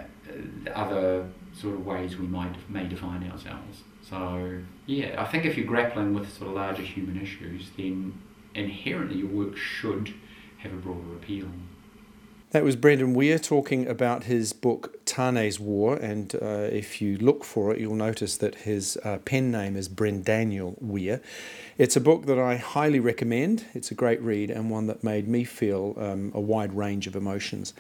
other 0.76 1.30
sort 1.54 1.76
of 1.76 1.86
ways 1.86 2.18
we 2.18 2.28
might 2.28 2.70
may 2.70 2.88
define 2.88 3.30
ourselves. 3.32 3.84
So, 4.02 4.60
yeah, 4.86 5.22
I 5.22 5.26
think 5.26 5.46
if 5.46 5.58
you're 5.58 5.66
grappling 5.66 6.14
with 6.14 6.32
sort 6.38 6.50
of 6.50 6.56
larger 6.56 6.84
human 6.84 7.22
issues, 7.22 7.72
then 7.78 8.14
inherently 8.54 9.20
your 9.20 9.28
work 9.28 9.58
should 9.58 10.14
have 10.60 10.74
a 10.74 10.78
broader 10.78 11.14
appeal. 11.14 11.48
That 12.52 12.64
was 12.64 12.78
Brendan 12.78 13.14
Weir 13.14 13.40
talking 13.40 13.88
about 13.90 14.24
his 14.24 14.54
book 14.54 15.04
Tane's 15.04 15.60
War, 15.60 15.98
and 15.98 16.34
uh, 16.36 16.70
if 16.72 17.02
you 17.02 17.18
look 17.18 17.44
for 17.44 17.74
it, 17.74 17.80
you'll 17.82 17.96
notice 17.96 18.38
that 18.38 18.56
his 18.56 18.98
uh, 19.04 19.18
pen 19.26 19.52
name 19.52 19.76
is 19.76 19.90
Brendaniel 19.90 20.82
Weir. 20.82 21.20
It's 21.78 21.98
a 21.98 22.02
book 22.02 22.26
that 22.26 22.40
I 22.40 22.56
highly 22.56 23.02
recommend. 23.02 23.66
It's 23.74 23.92
a 23.92 23.96
great 23.96 24.22
read 24.22 24.50
and 24.50 24.70
one 24.70 24.88
that 24.88 25.04
made 25.04 25.28
me 25.28 25.44
feel 25.44 25.94
um, 25.98 26.32
a 26.34 26.40
wide 26.40 26.72
range 26.72 27.06
of 27.06 27.18
emotions. 27.18 27.74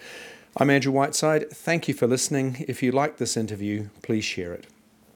I'm 0.58 0.70
Andrew 0.70 0.92
Whiteside. 0.92 1.50
Thank 1.50 1.88
you 1.88 1.94
for 1.94 2.06
listening. 2.06 2.66
If 2.68 2.84
you 2.84 2.92
like 2.92 3.20
this 3.20 3.38
interview, 3.38 3.88
please 4.02 4.26
share 4.26 4.52
it. 4.52 4.68